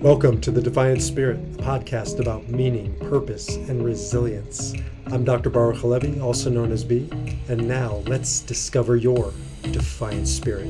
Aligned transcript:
Welcome 0.00 0.40
to 0.42 0.52
the 0.52 0.62
Defiant 0.62 1.02
Spirit, 1.02 1.40
a 1.58 1.62
podcast 1.62 2.20
about 2.20 2.48
meaning, 2.48 2.96
purpose, 3.00 3.56
and 3.56 3.84
resilience. 3.84 4.72
I'm 5.06 5.24
Dr. 5.24 5.50
Baruch 5.50 5.78
Halevi, 5.78 6.20
also 6.20 6.50
known 6.50 6.70
as 6.70 6.84
B, 6.84 7.10
and 7.48 7.66
now 7.66 8.04
let's 8.06 8.38
discover 8.38 8.94
your 8.94 9.32
defiant 9.60 10.28
spirit. 10.28 10.68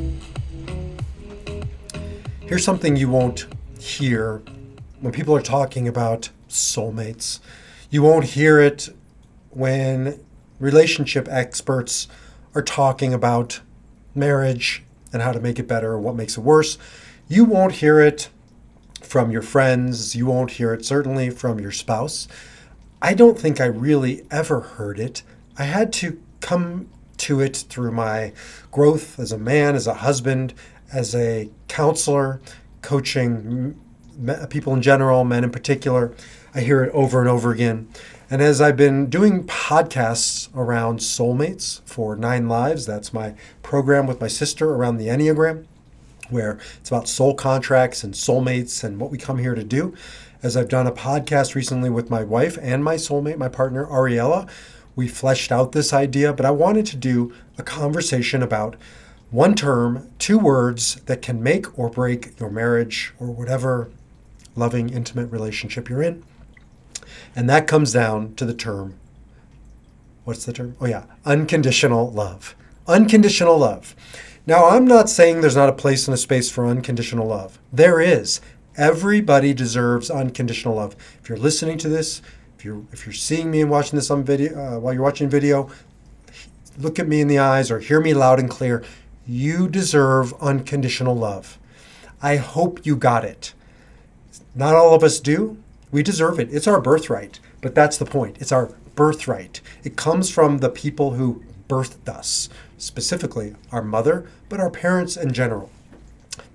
Here's 2.41 2.65
something 2.65 2.97
you 2.97 3.11
won't 3.11 3.47
hear 3.79 4.41
when 5.01 5.13
people 5.13 5.37
are 5.37 5.43
talking 5.43 5.87
about 5.87 6.31
soulmates. 6.49 7.41
You 7.91 8.03
won't 8.03 8.25
hear 8.25 8.59
it 8.59 8.89
when 9.51 10.25
relationship 10.59 11.29
experts 11.31 12.09
are 12.55 12.63
talking 12.63 13.13
about 13.13 13.61
marriage 14.15 14.85
and 15.13 15.21
how 15.21 15.33
to 15.33 15.41
make 15.41 15.59
it 15.59 15.69
better 15.69 15.93
or 15.93 15.99
what 15.99 16.17
makes 16.17 16.39
it 16.39 16.41
worse. 16.41 16.79
You 17.29 17.45
won't 17.45 17.73
hear 17.73 18.01
it 18.01 18.31
from 19.09 19.31
your 19.31 19.43
friends. 19.43 20.15
You 20.15 20.27
won't 20.27 20.53
hear 20.53 20.73
it 20.75 20.85
certainly 20.85 21.31
from 21.31 21.59
your 21.59 21.73
spouse. 21.73 22.29
I 23.01 23.15
don't 23.15 23.39
think 23.39 23.61
I 23.61 23.67
really 23.67 24.27
ever 24.31 24.61
heard 24.61 24.99
it. 24.99 25.23
I 25.57 25.65
had 25.65 25.93
to 25.95 26.21
come 26.41 26.89
to 27.19 27.41
it 27.41 27.65
through 27.69 27.93
my 27.93 28.33
growth 28.71 29.19
as 29.19 29.33
a 29.33 29.39
man, 29.39 29.75
as 29.75 29.87
a 29.87 29.95
husband, 29.95 30.55
as 30.93 31.15
a 31.15 31.51
counselor, 31.69 32.41
coaching 32.83 33.81
people 34.51 34.75
in 34.75 34.83
general, 34.83 35.25
men 35.25 35.45
in 35.45 35.51
particular. 35.51 36.13
I 36.55 36.61
hear 36.61 36.83
it 36.83 36.93
over 36.93 37.21
and 37.21 37.29
over 37.29 37.53
again. 37.53 37.89
And 38.31 38.43
as 38.43 38.61
I've 38.61 38.77
been 38.77 39.09
doing 39.09 39.45
podcasts 39.45 40.55
around 40.55 40.99
soulmates 40.99 41.81
for 41.85 42.15
Nine 42.15 42.49
Lives, 42.49 42.85
that's 42.85 43.13
my 43.13 43.35
program 43.63 44.07
with 44.07 44.21
my 44.21 44.29
sister 44.29 44.75
around 44.75 44.99
the 44.99 45.07
Enneagram, 45.07 45.67
where 46.31 46.59
it's 46.79 46.91
about 46.91 47.09
soul 47.09 47.35
contracts 47.35 48.05
and 48.05 48.15
soulmates 48.15 48.85
and 48.85 49.01
what 49.01 49.11
we 49.11 49.19
come 49.19 49.39
here 49.39 49.55
to 49.55 49.65
do. 49.65 49.95
As 50.43 50.57
I've 50.57 50.69
done 50.69 50.87
a 50.87 50.93
podcast 50.93 51.55
recently 51.55 51.91
with 51.91 52.11
my 52.11 52.23
wife 52.23 52.59
and 52.61 52.85
my 52.85 52.95
soulmate, 52.95 53.39
my 53.39 53.49
partner, 53.49 53.87
Ariella, 53.87 54.49
we 54.95 55.09
fleshed 55.09 55.51
out 55.51 55.73
this 55.73 55.93
idea, 55.93 56.33
but 56.33 56.47
I 56.47 56.51
wanted 56.51 56.87
to 56.87 56.97
do 56.97 57.33
a 57.57 57.63
conversation 57.63 58.43
about 58.43 58.77
one 59.31 59.55
term, 59.55 60.11
two 60.19 60.39
words 60.39 60.97
that 61.07 61.23
can 61.23 61.43
make 61.43 61.79
or 61.79 61.91
break 61.91 62.39
your 62.39 62.51
marriage 62.51 63.13
or 63.19 63.29
whatever 63.29 63.91
loving, 64.57 64.91
intimate 64.91 65.31
relationship 65.31 65.89
you're 65.89 66.03
in. 66.03 66.25
And 67.37 67.49
that 67.49 67.67
comes 67.67 67.93
down 67.93 68.35
to 68.37 68.45
the 68.45 68.55
term 68.55 68.99
what's 70.29 70.45
the 70.45 70.53
term? 70.53 70.77
Oh, 70.79 70.85
yeah, 70.85 71.05
unconditional 71.25 72.11
love. 72.11 72.55
Unconditional 72.87 73.57
love. 73.57 73.97
Now, 74.49 74.71
I'm 74.71 74.87
not 74.87 75.11
saying 75.11 75.43
there's 75.43 75.55
not 75.55 75.69
a 75.69 75.75
place 75.75 76.09
and 76.09 76.15
a 76.15 76.17
space 76.17 76.51
for 76.51 76.67
unconditional 76.67 77.27
love. 77.27 77.59
There 77.71 78.01
is. 78.01 78.41
Everybody 78.79 79.53
deserves 79.53 80.11
unconditional 80.11 80.77
love. 80.77 80.97
If 81.21 81.29
you're 81.29 81.37
listening 81.37 81.77
to 81.77 81.89
this, 81.91 82.23
if 82.57 82.65
you're 82.65 82.83
if 82.91 83.05
you're 83.05 83.13
seeing 83.13 83.51
me 83.51 83.61
and 83.61 83.71
watching 83.71 83.99
this 83.99 84.11
on 84.11 84.25
video 84.25 84.59
uh, 84.59 84.79
while 84.79 84.95
you're 84.95 85.03
watching 85.03 85.29
video, 85.29 85.69
look 86.79 86.99
at 86.99 87.07
me 87.07 87.21
in 87.21 87.29
the 87.29 87.39
eyes 87.39 87.71
or 87.71 87.79
hear 87.79 88.01
me 88.01 88.15
loud 88.15 88.41
and 88.41 88.49
clear. 88.49 88.83
You 89.27 89.69
deserve 89.69 90.33
unconditional 90.41 91.15
love. 91.15 91.59
I 92.23 92.37
hope 92.37 92.87
you 92.87 92.97
got 92.97 93.27
it. 93.27 93.53
Not 94.55 94.75
all 94.75 94.95
of 94.95 95.05
us 95.05 95.21
do. 95.21 95.59
We 95.93 96.03
deserve 96.03 96.41
it. 96.41 96.49
It's 96.51 96.67
our 96.67 96.81
birthright. 96.81 97.39
But 97.61 97.75
that's 97.75 97.99
the 97.99 98.07
point. 98.07 98.39
It's 98.41 98.53
our 98.53 98.73
birthright. 98.95 99.61
It 99.85 99.97
comes 99.97 100.31
from 100.31 100.59
the 100.59 100.71
people 100.71 101.11
who 101.11 101.45
birthed 101.69 102.09
us, 102.09 102.49
specifically 102.79 103.55
our 103.71 103.83
mother, 103.83 104.29
but 104.49 104.61
our 104.61 104.71
parents 104.71 105.17
in 105.17 105.33
general. 105.33 105.71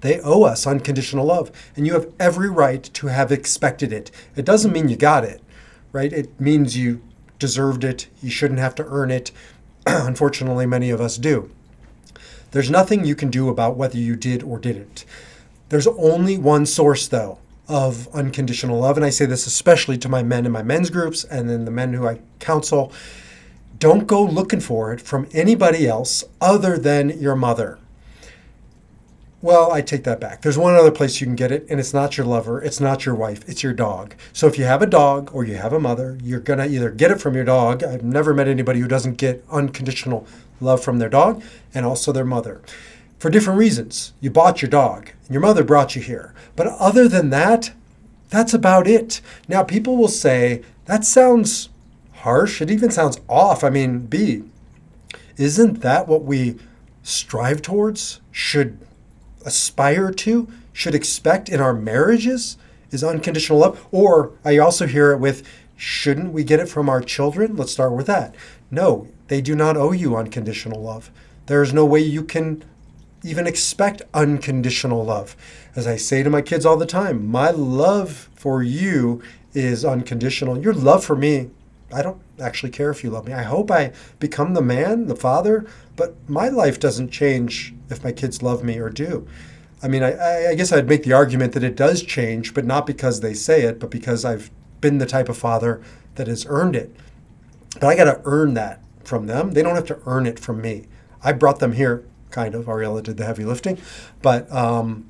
They 0.02 0.20
owe 0.22 0.44
us 0.44 0.68
unconditional 0.68 1.26
love, 1.26 1.52
and 1.76 1.86
you 1.86 1.94
have 1.94 2.12
every 2.20 2.50
right 2.50 2.84
to 2.84 3.08
have 3.08 3.32
expected 3.32 3.94
it. 3.94 4.12
It 4.36 4.46
doesn't 4.46 4.74
mean 4.74 4.90
you 4.90 4.96
got 4.96 5.24
it, 5.24 5.42
right? 5.92 6.12
It 6.12 6.40
means 6.40 6.78
you 6.78 7.02
deserved 7.40 7.84
it. 7.84 8.08
You 8.22 8.30
shouldn't 8.30 8.60
have 8.60 8.76
to 8.76 8.86
earn 8.86 9.12
it. 9.12 9.32
Unfortunately, 9.86 10.66
many 10.66 10.90
of 10.90 11.02
us 11.02 11.18
do. 11.18 11.52
There's 12.52 12.70
nothing 12.70 13.06
you 13.06 13.16
can 13.16 13.30
do 13.30 13.50
about 13.50 13.78
whether 13.78 13.98
you 13.98 14.16
did 14.16 14.44
or 14.44 14.60
didn't. 14.60 15.06
There's 15.70 15.88
only 15.88 16.38
one 16.38 16.66
source, 16.66 17.08
though, 17.08 17.40
of 17.68 18.08
unconditional 18.14 18.80
love. 18.80 18.98
And 18.98 19.06
I 19.06 19.10
say 19.10 19.26
this 19.26 19.48
especially 19.48 19.98
to 20.00 20.10
my 20.10 20.22
men 20.22 20.46
in 20.46 20.52
my 20.52 20.64
men's 20.64 20.90
groups 20.90 21.24
and 21.24 21.50
then 21.50 21.66
the 21.66 21.72
men 21.72 21.94
who 21.94 22.08
I 22.08 22.20
counsel 22.40 22.92
don't 23.78 24.08
go 24.08 24.24
looking 24.24 24.60
for 24.60 24.94
it 24.94 25.02
from 25.02 25.28
anybody 25.34 25.88
else 25.88 26.24
other 26.40 26.78
than 26.78 27.20
your 27.20 27.36
mother. 27.36 27.80
Well, 29.42 29.74
I 29.74 29.82
take 29.82 30.06
that 30.06 30.22
back. 30.22 30.42
There's 30.42 30.58
one 30.58 30.74
other 30.74 30.90
place 30.90 31.20
you 31.20 31.28
can 31.28 31.36
get 31.36 31.52
it, 31.52 31.66
and 31.70 31.78
it's 31.78 31.94
not 31.94 32.18
your 32.18 32.26
lover, 32.26 32.62
it's 32.62 32.80
not 32.80 33.06
your 33.06 33.14
wife, 33.14 33.44
it's 33.46 33.62
your 33.62 33.74
dog. 33.74 34.16
So 34.32 34.48
if 34.48 34.58
you 34.58 34.64
have 34.64 34.82
a 34.82 34.86
dog 34.86 35.32
or 35.34 35.44
you 35.44 35.56
have 35.56 35.74
a 35.74 35.82
mother, 35.82 36.18
you're 36.24 36.40
going 36.40 36.60
to 36.60 36.66
either 36.66 36.90
get 36.90 37.12
it 37.12 37.20
from 37.20 37.36
your 37.36 37.44
dog. 37.44 37.84
I've 37.84 38.06
never 38.06 38.34
met 38.34 38.48
anybody 38.48 38.80
who 38.80 38.88
doesn't 38.88 39.18
get 39.18 39.44
unconditional 39.52 40.26
love 40.62 40.82
from 40.82 41.00
their 41.00 41.10
dog 41.10 41.44
and 41.74 41.86
also 41.86 42.14
their 42.14 42.24
mother 42.24 42.62
for 43.20 43.30
different 43.30 43.60
reasons. 43.60 44.14
You 44.22 44.32
bought 44.32 44.62
your 44.62 44.70
dog, 44.70 45.10
and 45.26 45.32
your 45.32 45.42
mother 45.42 45.64
brought 45.64 45.96
you 45.96 46.02
here. 46.02 46.34
But 46.56 46.68
other 46.68 47.10
than 47.10 47.30
that, 47.32 47.74
that's 48.30 48.54
about 48.54 48.88
it. 48.88 49.20
Now, 49.48 49.64
people 49.64 49.98
will 49.98 50.08
say, 50.08 50.62
that 50.86 51.06
sounds 51.06 51.70
harsh. 52.24 52.62
It 52.62 52.72
even 52.72 52.90
sounds 52.90 53.20
off. 53.28 53.64
I 53.64 53.70
mean, 53.70 54.06
B, 54.08 54.44
isn't 55.38 55.82
that 55.82 56.08
what 56.08 56.24
we 56.24 56.58
strive 57.04 57.62
towards, 57.62 58.22
should 58.32 58.80
aspire 59.46 60.10
to, 60.12 60.48
should 60.72 60.96
expect 60.96 61.50
in 61.50 61.60
our 61.60 61.74
marriages? 61.74 62.58
Is 62.92 63.04
unconditional 63.04 63.60
love? 63.60 63.88
Or 63.92 64.32
I 64.46 64.58
also 64.58 64.88
hear 64.88 65.12
it 65.12 65.18
with, 65.18 65.48
shouldn't 65.76 66.32
we 66.32 66.44
get 66.44 66.60
it 66.60 66.70
from 66.70 66.90
our 66.90 67.02
children? 67.02 67.56
Let's 67.56 67.72
start 67.72 67.94
with 67.94 68.08
that. 68.08 68.36
No, 68.72 69.08
they 69.28 69.42
do 69.42 69.56
not 69.56 69.76
owe 69.76 69.92
you 69.92 70.16
unconditional 70.16 70.82
love. 70.82 71.12
There 71.48 71.62
is 71.62 71.74
no 71.74 71.86
way 71.86 72.00
you 72.00 72.24
can 72.24 72.64
even 73.24 73.48
expect 73.48 74.02
unconditional 74.14 75.04
love. 75.04 75.36
As 75.76 75.88
I 75.88 75.98
say 75.98 76.24
to 76.24 76.30
my 76.30 76.42
kids 76.42 76.66
all 76.66 76.78
the 76.78 76.86
time, 76.86 77.28
my 77.28 77.50
love 77.50 78.30
for 78.36 78.64
you 78.64 79.22
is 79.54 79.84
unconditional. 79.84 80.62
Your 80.62 80.74
love 80.74 81.04
for 81.04 81.16
me 81.16 81.50
I 81.94 82.02
don't 82.02 82.22
actually 82.40 82.72
care 82.72 82.90
if 82.90 83.04
you 83.04 83.10
love 83.10 83.28
me. 83.28 83.34
I 83.34 83.44
hope 83.44 83.72
I 83.72 83.94
become 84.20 84.54
the 84.54 84.62
man, 84.62 85.08
the 85.08 85.16
father, 85.16 85.66
but 85.96 86.16
my 86.30 86.50
life 86.50 86.80
doesn't 86.80 87.10
change 87.10 87.74
if 87.90 88.04
my 88.04 88.12
kids 88.12 88.42
love 88.42 88.64
me 88.64 88.80
or 88.80 88.90
do. 88.90 89.28
I 89.82 89.88
mean, 89.88 90.02
I, 90.02 90.48
I 90.48 90.56
guess 90.56 90.72
I'd 90.72 90.88
make 90.88 91.04
the 91.04 91.14
argument 91.14 91.54
that 91.54 91.64
it 91.64 91.76
does 91.76 92.04
change, 92.04 92.54
but 92.54 92.66
not 92.66 92.88
because 92.88 93.20
they 93.20 93.34
say 93.34 93.64
it, 93.64 93.80
but 93.80 93.92
because 93.92 94.24
I've 94.24 94.50
been 94.82 94.98
the 94.98 95.06
type 95.06 95.30
of 95.30 95.38
father 95.38 95.82
that 96.16 96.28
has 96.28 96.46
earned 96.48 96.76
it. 96.76 96.96
But 97.80 97.88
I 97.88 97.96
got 97.96 98.06
to 98.06 98.22
earn 98.26 98.54
that 98.54 98.82
from 99.04 99.28
them. 99.28 99.52
They 99.52 99.62
don't 99.62 99.76
have 99.76 99.88
to 99.88 100.00
earn 100.06 100.26
it 100.26 100.40
from 100.40 100.62
me. 100.62 100.86
I 101.24 101.34
brought 101.34 101.60
them 101.60 101.74
here, 101.74 102.06
kind 102.32 102.56
of. 102.56 102.66
Ariella 102.66 103.04
did 103.04 103.18
the 103.18 103.26
heavy 103.26 103.46
lifting, 103.46 103.78
but 104.22 104.52
um, 104.52 105.10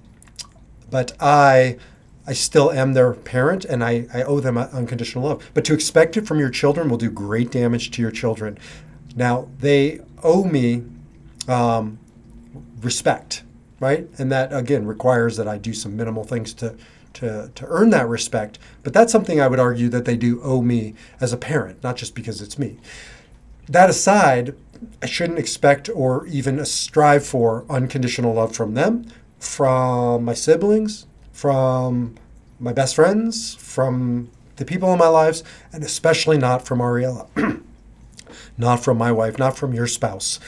but 0.89 1.13
I 1.19 1.77
I 2.25 2.34
still 2.34 2.72
am 2.72 2.94
their 2.94 3.13
parent 3.13 3.66
and 3.66 3.84
I, 3.84 4.07
I 4.13 4.23
owe 4.23 4.39
them 4.39 4.57
unconditional 4.57 5.25
love. 5.25 5.51
But 5.53 5.66
to 5.66 5.73
expect 5.73 6.16
it 6.17 6.25
from 6.25 6.39
your 6.39 6.50
children 6.50 6.89
will 6.89 6.97
do 6.97 7.11
great 7.11 7.51
damage 7.51 7.91
to 7.91 8.01
your 8.01 8.11
children. 8.11 8.57
Now, 9.16 9.50
they 9.59 10.01
owe 10.23 10.44
me 10.45 10.83
um, 11.47 12.00
respect, 12.81 13.44
right? 13.79 14.07
And 14.17 14.31
that, 14.31 14.53
again, 14.53 14.85
requires 14.85 15.38
that 15.38 15.47
I 15.47 15.57
do 15.57 15.73
some 15.73 15.97
minimal 15.97 16.23
things 16.23 16.53
to, 16.56 16.75
to, 17.13 17.51
to 17.53 17.66
earn 17.67 17.89
that 17.89 18.07
respect. 18.07 18.57
But 18.83 18.94
that's 18.94 19.12
something 19.12 19.41
I 19.41 19.47
would 19.47 19.59
argue 19.59 19.89
that 19.89 20.06
they 20.06 20.16
do 20.16 20.41
owe 20.41 20.62
me 20.62 20.95
as 21.19 21.33
a 21.33 21.38
parent, 21.38 21.83
not 21.83 21.97
just 21.97 22.16
because 22.16 22.41
it's 22.41 22.57
me. 22.57 22.78
That 23.67 23.89
aside, 23.89 24.56
I 25.01 25.06
shouldn't 25.06 25.39
expect 25.39 25.89
or 25.94 26.25
even 26.28 26.63
strive 26.66 27.25
for 27.25 27.66
unconditional 27.69 28.33
love 28.33 28.56
from 28.56 28.73
them, 28.73 29.06
from 29.39 30.25
my 30.25 30.33
siblings, 30.33 31.06
from 31.31 32.15
my 32.63 32.71
best 32.71 32.95
friends, 32.95 33.56
from 33.56 34.30
the 34.56 34.63
people 34.63 34.92
in 34.94 34.98
my 34.98 35.07
lives, 35.07 35.44
and 35.74 35.83
especially 35.83 36.38
not 36.38 36.65
from 36.65 36.80
Ariella, 36.80 37.27
not 38.57 38.81
from 38.81 38.98
my 38.98 39.12
wife, 39.12 39.38
not 39.38 39.57
from 39.57 39.74
your 39.74 39.86
spouse. 39.86 40.39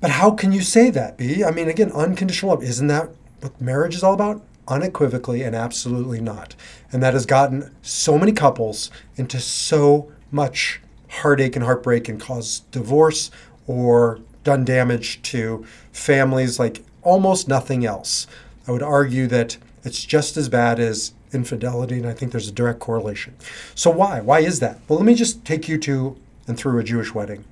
But 0.00 0.10
how 0.10 0.32
can 0.32 0.52
you 0.52 0.60
say 0.60 0.90
that, 0.90 1.16
B? 1.16 1.42
I 1.42 1.50
mean, 1.50 1.68
again, 1.68 1.90
unconditional 1.92 2.52
love, 2.52 2.62
isn't 2.62 2.86
that 2.88 3.08
what 3.40 3.58
marriage 3.60 3.94
is 3.94 4.02
all 4.02 4.12
about? 4.12 4.42
Unequivocally 4.68 5.42
and 5.42 5.56
absolutely 5.56 6.20
not. 6.20 6.54
And 6.92 7.02
that 7.02 7.14
has 7.14 7.24
gotten 7.24 7.74
so 7.80 8.18
many 8.18 8.32
couples 8.32 8.90
into 9.16 9.40
so 9.40 10.12
much 10.30 10.82
heartache 11.08 11.56
and 11.56 11.64
heartbreak 11.64 12.10
and 12.10 12.20
caused 12.20 12.70
divorce 12.70 13.30
or 13.66 14.20
done 14.44 14.66
damage 14.66 15.22
to 15.22 15.64
families 15.92 16.58
like 16.58 16.84
almost 17.02 17.48
nothing 17.48 17.86
else. 17.86 18.26
I 18.66 18.72
would 18.72 18.82
argue 18.82 19.26
that 19.28 19.56
it's 19.82 20.04
just 20.04 20.36
as 20.36 20.50
bad 20.50 20.78
as 20.78 21.12
infidelity, 21.32 21.96
and 21.96 22.06
I 22.06 22.12
think 22.12 22.32
there's 22.32 22.48
a 22.48 22.52
direct 22.52 22.80
correlation. 22.80 23.34
So, 23.74 23.90
why? 23.90 24.20
Why 24.20 24.40
is 24.40 24.60
that? 24.60 24.80
Well, 24.88 24.98
let 24.98 25.06
me 25.06 25.14
just 25.14 25.44
take 25.44 25.68
you 25.68 25.78
to 25.78 26.16
and 26.46 26.56
through 26.56 26.78
a 26.78 26.84
Jewish 26.84 27.14
wedding. 27.14 27.44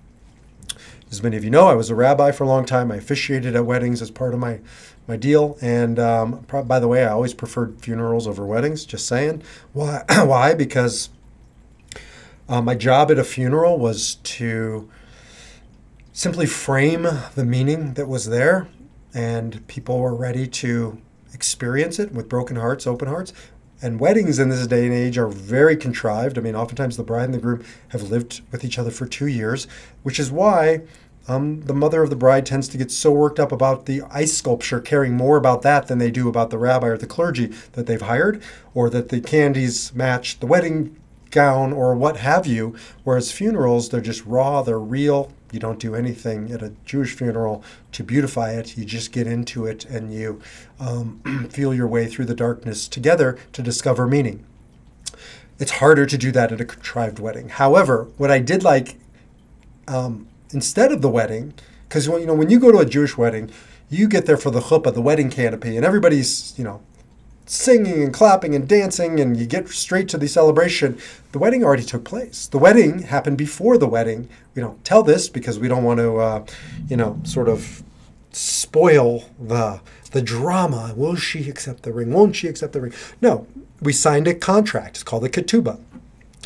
As 1.11 1.23
many 1.23 1.37
of 1.37 1.45
you 1.45 1.51
know, 1.51 1.69
I 1.69 1.75
was 1.75 1.91
a 1.91 1.95
rabbi 1.95 2.33
for 2.33 2.45
a 2.45 2.49
long 2.49 2.65
time. 2.65 2.91
I 2.91 2.97
officiated 2.97 3.55
at 3.55 3.65
weddings 3.65 4.03
as 4.03 4.11
part 4.11 4.35
of 4.35 4.41
my 4.41 4.61
my 5.07 5.17
deal. 5.17 5.57
And 5.61 5.99
um, 5.99 6.45
by 6.65 6.81
the 6.81 6.89
way, 6.89 7.05
I 7.05 7.11
always 7.11 7.33
preferred 7.33 7.81
funerals 7.81 8.27
over 8.27 8.45
weddings. 8.45 8.85
Just 8.85 9.07
saying. 9.07 9.43
Why? 9.73 10.05
Why? 10.09 10.55
Because 10.55 11.11
uh, 12.49 12.61
my 12.61 12.75
job 12.75 13.11
at 13.11 13.19
a 13.19 13.25
funeral 13.25 13.79
was 13.79 14.17
to 14.17 14.89
simply 16.13 16.47
frame 16.47 17.07
the 17.35 17.45
meaning 17.45 17.95
that 17.95 18.09
was 18.09 18.27
there, 18.27 18.69
and 19.15 19.67
people 19.69 19.99
were 19.99 20.15
ready 20.15 20.47
to 20.47 21.01
experience 21.33 21.99
it 21.99 22.13
with 22.13 22.29
broken 22.29 22.57
hearts, 22.57 22.87
open 22.87 23.09
hearts. 23.09 23.33
And 23.83 24.01
weddings 24.01 24.39
in 24.39 24.49
this 24.49 24.67
day 24.67 24.87
and 24.87 24.95
age 24.95 25.19
are 25.19 25.29
very 25.29 25.77
contrived. 25.77 26.39
I 26.39 26.41
mean, 26.41 26.57
oftentimes 26.57 26.97
the 26.97 27.03
bride 27.03 27.25
and 27.25 27.35
the 27.35 27.39
groom 27.39 27.65
have 27.89 28.05
lived 28.05 28.41
with 28.51 28.65
each 28.65 28.79
other 28.79 28.91
for 28.91 29.07
two 29.07 29.27
years, 29.27 29.67
which 30.03 30.19
is 30.19 30.31
why 30.31 30.81
um, 31.29 31.61
the 31.63 31.75
mother 31.75 32.03
of 32.03 32.11
the 32.11 32.17
bride 32.17 32.47
tends 32.47 32.69
to 32.69 32.79
get 32.79 32.91
so 32.91 33.11
worked 33.11 33.41
up 33.41 33.53
about 33.53 33.87
the 33.87 34.03
ice 34.11 34.33
sculpture, 34.33 34.81
caring 34.81 35.15
more 35.15 35.37
about 35.37 35.63
that 35.63 35.89
than 35.89 35.99
they 35.99 36.11
do 36.11 36.29
about 36.29 36.51
the 36.51 36.59
rabbi 36.59 36.87
or 36.87 36.97
the 36.97 37.07
clergy 37.07 37.47
that 37.73 37.87
they've 37.87 38.01
hired, 38.01 38.43
or 38.75 38.89
that 38.91 39.11
the 39.11 39.21
candies 39.21 39.95
match 39.95 40.41
the 40.41 40.47
wedding 40.47 40.97
gown 41.31 41.73
or 41.73 41.95
what 41.95 42.19
have 42.19 42.47
you. 42.47 42.75
Whereas 43.05 43.33
funerals, 43.33 43.89
they're 43.89 44.01
just 44.01 44.25
raw, 44.25 44.63
they're 44.63 44.79
real. 44.79 45.33
You 45.53 45.61
don't 45.61 45.79
do 45.79 45.95
anything 45.95 46.51
at 46.51 46.63
a 46.63 46.73
Jewish 46.85 47.15
funeral 47.15 47.63
to 47.93 48.03
beautify 48.03 48.53
it. 48.53 48.77
You 48.77 48.85
just 48.85 49.13
get 49.13 49.27
into 49.27 49.67
it 49.67 49.85
and 49.85 50.13
you 50.13 50.41
um, 50.81 51.49
feel 51.51 51.73
your 51.73 51.87
way 51.87 52.07
through 52.07 52.27
the 52.27 52.35
darkness 52.35 52.89
together 52.89 53.39
to 53.53 53.63
discover 53.63 54.07
meaning. 54.07 54.45
It's 55.59 55.73
harder 55.73 56.05
to 56.05 56.19
do 56.19 56.33
that 56.33 56.53
at 56.53 56.61
a 56.61 56.65
contrived 56.65 57.19
wedding. 57.19 57.49
However, 57.49 58.09
what 58.17 58.31
I 58.31 58.41
did 58.41 58.63
like 58.63 58.97
um, 59.89 60.29
instead 60.53 60.93
of 60.93 61.03
the 61.03 61.09
wedding, 61.09 61.55
because 61.89 62.07
you 62.07 62.27
know 62.27 62.35
when 62.35 62.51
you 62.51 62.59
go 62.59 62.73
to 62.73 62.79
a 62.79 62.87
Jewish 62.87 63.17
wedding, 63.17 63.51
you 63.89 64.09
get 64.09 64.27
there 64.27 64.37
for 64.37 64.51
the 64.51 64.61
chuppah, 64.61 64.93
the 64.93 65.01
wedding 65.01 65.31
canopy, 65.31 65.77
and 65.77 65.85
everybody's 65.85 66.57
you 66.59 66.65
know 66.65 66.83
singing 67.47 68.03
and 68.03 68.13
clapping 68.13 68.55
and 68.55 68.69
dancing, 68.69 69.21
and 69.21 69.37
you 69.37 69.47
get 69.47 69.69
straight 69.69 70.09
to 70.11 70.19
the 70.19 70.29
celebration. 70.29 70.99
The 71.33 71.39
wedding 71.39 71.65
already 71.65 71.85
took 71.85 72.05
place. 72.05 72.47
The 72.47 72.59
wedding 72.59 73.01
happened 73.03 73.39
before 73.39 73.79
the 73.79 73.87
wedding. 73.87 74.29
We 74.55 74.63
don't 74.63 74.85
tell 74.85 75.03
this 75.03 75.29
because 75.29 75.59
we 75.59 75.69
don't 75.69 75.85
want 75.85 76.01
to, 76.01 76.17
uh, 76.17 76.47
you 76.89 76.97
know, 76.97 77.21
sort 77.25 77.49
of 77.49 77.83
spoil 78.33 79.25
the 79.41 79.81
the 80.11 80.23
drama. 80.23 80.93
Will 80.97 81.17
she 81.17 81.49
accept 81.49 81.83
the 81.83 81.93
ring? 81.93 82.13
Won't 82.13 82.37
she 82.37 82.49
accept 82.49 82.73
the 82.73 82.81
ring? 82.81 82.93
No, 83.21 83.47
we 83.81 83.93
signed 83.93 84.29
a 84.29 84.35
contract. 84.35 84.97
It's 84.97 85.03
called 85.03 85.25
a 85.25 85.29
ketubah. 85.29 85.81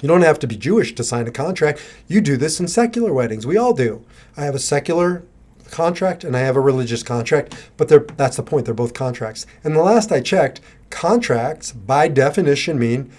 You 0.02 0.08
don't 0.08 0.22
have 0.22 0.38
to 0.40 0.46
be 0.46 0.56
Jewish 0.56 0.94
to 0.94 1.04
sign 1.04 1.26
a 1.28 1.30
contract. 1.30 1.82
You 2.08 2.20
do 2.20 2.36
this 2.36 2.58
in 2.58 2.68
secular 2.68 3.12
weddings. 3.12 3.46
We 3.46 3.58
all 3.58 3.74
do. 3.74 4.04
I 4.36 4.44
have 4.44 4.54
a 4.54 4.58
secular 4.60 5.22
contract 5.70 6.24
and 6.24 6.36
I 6.36 6.40
have 6.40 6.56
a 6.56 6.60
religious 6.60 7.02
contract, 7.02 7.70
but 7.76 7.88
that's 8.16 8.36
the 8.36 8.42
point. 8.42 8.66
They're 8.66 8.74
both 8.74 8.94
contracts. 8.94 9.46
And 9.64 9.74
the 9.74 9.82
last 9.82 10.12
I 10.12 10.20
checked, 10.20 10.60
contracts 10.90 11.72
by 11.72 12.08
definition 12.08 12.78
mean 12.78 13.10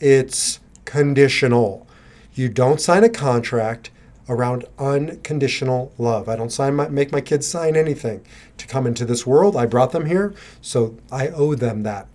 it's 0.00 0.60
conditional. 0.84 1.86
You 2.34 2.48
don't 2.48 2.80
sign 2.80 3.04
a 3.04 3.08
contract 3.08 3.90
around 4.28 4.64
unconditional 4.78 5.92
love. 5.98 6.28
I 6.28 6.36
don't 6.36 6.50
sign 6.50 6.74
my, 6.76 6.88
make 6.88 7.12
my 7.12 7.20
kids 7.20 7.46
sign 7.46 7.76
anything 7.76 8.24
to 8.56 8.66
come 8.66 8.86
into 8.86 9.04
this 9.04 9.26
world. 9.26 9.56
I 9.56 9.66
brought 9.66 9.92
them 9.92 10.06
here, 10.06 10.34
so 10.60 10.96
I 11.12 11.28
owe 11.28 11.54
them 11.54 11.82
that. 11.82 12.08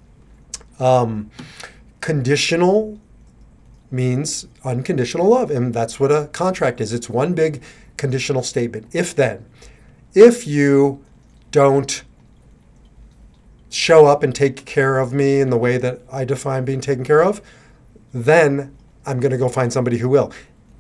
Um, 0.80 1.30
conditional 2.01 3.00
means 3.91 4.47
unconditional 4.63 5.27
love, 5.27 5.51
and 5.51 5.74
that's 5.74 6.00
what 6.00 6.12
a 6.12 6.27
contract 6.31 6.81
is. 6.81 6.94
It's 6.94 7.09
one 7.09 7.33
big 7.33 7.62
conditional 7.97 8.44
statement. 8.44 8.88
If 8.94 9.15
then, 9.15 9.45
if 10.13 10.47
you 10.47 11.03
don't 11.51 12.03
show 13.69 14.06
up 14.06 14.23
and 14.23 14.33
take 14.33 14.65
care 14.65 14.97
of 15.00 15.13
me 15.13 15.39
in 15.39 15.50
the 15.50 15.57
way 15.57 15.77
that 15.77 16.01
I 16.11 16.25
define 16.25 16.65
being 16.65 16.81
taken 16.81 17.03
care 17.03 17.23
of, 17.23 17.41
then 18.13 18.75
I'm 19.06 19.19
going 19.19 19.31
to 19.31 19.38
go 19.38 19.50
find 19.50 19.71
somebody 19.71 19.97
who 19.97 20.09
will. 20.09 20.31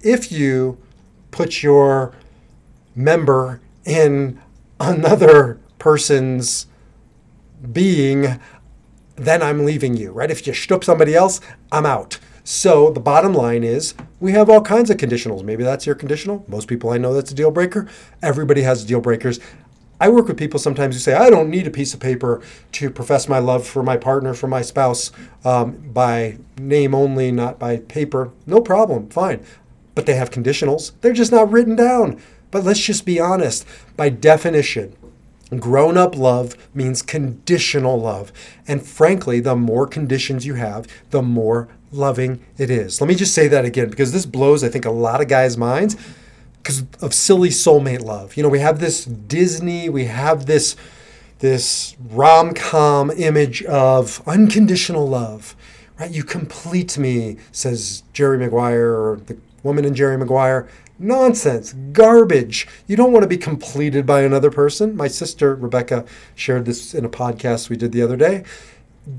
If 0.01 0.31
you 0.31 0.77
put 1.31 1.61
your 1.61 2.13
member 2.95 3.61
in 3.85 4.39
another 4.79 5.59
person's 5.77 6.67
being, 7.71 8.39
then 9.15 9.43
I'm 9.43 9.65
leaving 9.65 9.95
you, 9.95 10.11
right? 10.11 10.31
If 10.31 10.47
you 10.47 10.53
shtup 10.53 10.83
somebody 10.83 11.13
else, 11.13 11.41
I'm 11.71 11.85
out. 11.85 12.19
So 12.51 12.89
the 12.89 12.99
bottom 12.99 13.31
line 13.35 13.63
is 13.63 13.93
we 14.19 14.31
have 14.31 14.49
all 14.49 14.61
kinds 14.61 14.89
of 14.89 14.97
conditionals. 14.97 15.43
Maybe 15.43 15.63
that's 15.63 15.85
your 15.85 15.93
conditional. 15.93 16.43
Most 16.47 16.67
people 16.67 16.89
I 16.89 16.97
know 16.97 17.13
that's 17.13 17.31
a 17.31 17.35
deal 17.35 17.51
breaker. 17.51 17.87
Everybody 18.23 18.63
has 18.63 18.83
deal 18.83 19.01
breakers. 19.01 19.39
I 20.01 20.09
work 20.09 20.27
with 20.27 20.35
people 20.35 20.59
sometimes 20.59 20.95
who 20.95 20.99
say, 20.99 21.13
I 21.13 21.29
don't 21.29 21.51
need 21.51 21.67
a 21.67 21.69
piece 21.69 21.93
of 21.93 21.99
paper 21.99 22.41
to 22.71 22.89
profess 22.89 23.29
my 23.29 23.37
love 23.37 23.67
for 23.67 23.83
my 23.83 23.97
partner, 23.97 24.33
for 24.33 24.47
my 24.47 24.63
spouse, 24.63 25.11
um, 25.45 25.91
by 25.93 26.39
name 26.57 26.95
only, 26.95 27.31
not 27.31 27.59
by 27.59 27.77
paper. 27.77 28.31
No 28.47 28.61
problem, 28.61 29.09
fine. 29.11 29.45
But 29.93 30.07
they 30.07 30.15
have 30.15 30.31
conditionals. 30.31 30.93
They're 31.01 31.13
just 31.13 31.31
not 31.31 31.51
written 31.51 31.75
down. 31.75 32.19
But 32.49 32.63
let's 32.63 32.79
just 32.79 33.05
be 33.05 33.19
honest. 33.19 33.63
By 33.95 34.09
definition, 34.09 34.95
Grown 35.57 35.97
up 35.97 36.15
love 36.15 36.55
means 36.75 37.01
conditional 37.01 37.99
love. 37.99 38.31
And 38.67 38.85
frankly, 38.85 39.39
the 39.39 39.55
more 39.55 39.87
conditions 39.87 40.45
you 40.45 40.53
have, 40.55 40.85
the 41.09 41.23
more 41.23 41.69
loving 41.91 42.43
it 42.57 42.69
is. 42.69 43.01
Let 43.01 43.07
me 43.07 43.15
just 43.15 43.33
say 43.33 43.47
that 43.47 43.65
again 43.65 43.89
because 43.89 44.11
this 44.11 44.25
blows, 44.25 44.63
I 44.63 44.69
think, 44.69 44.85
a 44.85 44.91
lot 44.91 45.21
of 45.21 45.27
guys' 45.27 45.57
minds 45.57 45.95
because 46.57 46.83
of 47.01 47.13
silly 47.13 47.49
soulmate 47.49 48.03
love. 48.03 48.35
You 48.35 48.43
know, 48.43 48.49
we 48.49 48.59
have 48.59 48.79
this 48.79 49.05
Disney, 49.05 49.89
we 49.89 50.05
have 50.05 50.45
this 50.45 50.75
this 51.39 51.95
rom-com 52.09 53.11
image 53.11 53.63
of 53.63 54.21
unconditional 54.27 55.07
love. 55.07 55.55
Right? 55.97 56.11
You 56.11 56.23
complete 56.23 56.97
me, 56.97 57.37
says 57.51 58.03
Jerry 58.13 58.37
Maguire 58.37 58.91
or 58.91 59.21
the 59.25 59.37
woman 59.63 59.85
in 59.85 59.95
Jerry 59.95 60.17
Maguire. 60.17 60.67
Nonsense, 61.01 61.73
garbage. 61.93 62.67
You 62.87 62.97
don't 62.97 63.13
want 63.13 63.23
to 63.23 63.29
be 63.29 63.37
completed 63.37 64.05
by 64.05 64.21
another 64.23 64.51
person. 64.51 64.97
My 64.97 65.07
sister 65.07 65.55
Rebecca 65.55 66.05
shared 66.35 66.65
this 66.65 66.93
in 66.93 67.05
a 67.05 67.09
podcast 67.09 67.69
we 67.69 67.77
did 67.77 67.93
the 67.93 68.01
other 68.01 68.17
day. 68.17 68.43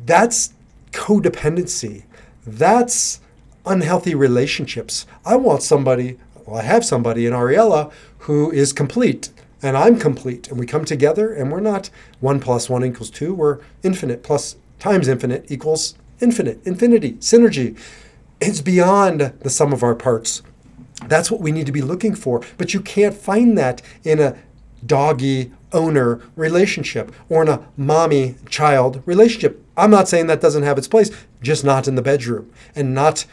That's 0.05 0.53
codependency. 0.93 2.05
That's 2.47 3.21
unhealthy 3.67 4.15
relationships. 4.15 5.07
I 5.25 5.37
want 5.37 5.63
somebody, 5.63 6.19
well, 6.47 6.57
I 6.57 6.63
have 6.63 6.85
somebody 6.85 7.27
in 7.27 7.33
Ariella 7.33 7.93
who 8.21 8.51
is 8.51 8.73
complete 8.73 9.31
and 9.63 9.77
I'm 9.77 9.99
complete. 9.99 10.49
And 10.49 10.59
we 10.59 10.67
come 10.67 10.85
together 10.85 11.33
and 11.33 11.53
we're 11.53 11.61
not 11.61 11.91
one 12.21 12.41
plus 12.41 12.71
one 12.71 12.85
equals 12.85 13.11
two. 13.11 13.35
We're 13.35 13.59
infinite 13.83 14.23
plus 14.23 14.57
times 14.79 15.09
infinite 15.09 15.51
equals 15.51 15.95
infinite, 16.21 16.65
infinity, 16.67 17.13
synergy. 17.15 17.79
It's 18.41 18.61
beyond 18.61 19.21
the 19.41 19.51
sum 19.51 19.73
of 19.73 19.83
our 19.83 19.95
parts. 19.95 20.43
That's 21.07 21.31
what 21.31 21.41
we 21.41 21.53
need 21.53 21.67
to 21.67 21.73
be 21.73 21.83
looking 21.83 22.15
for. 22.15 22.43
But 22.59 22.75
you 22.75 22.81
can't 22.81 23.15
find 23.15 23.57
that 23.59 23.83
in 24.05 24.21
a 24.21 24.37
doggy 24.85 25.53
owner 25.73 26.21
relationship 26.37 27.13
or 27.29 27.43
in 27.43 27.49
a 27.49 27.67
mommy 27.77 28.37
child 28.49 29.03
relationship. 29.07 29.65
I'm 29.81 29.91
not 29.91 30.09
saying 30.09 30.27
that 30.27 30.41
doesn't 30.41 30.63
have 30.63 30.79
its 30.79 30.89
place, 30.89 31.11
just 31.43 31.65
not 31.65 31.89
in 31.89 31.95
the 31.95 32.03
bedroom 32.03 32.53
and 32.75 32.95
not 32.95 33.25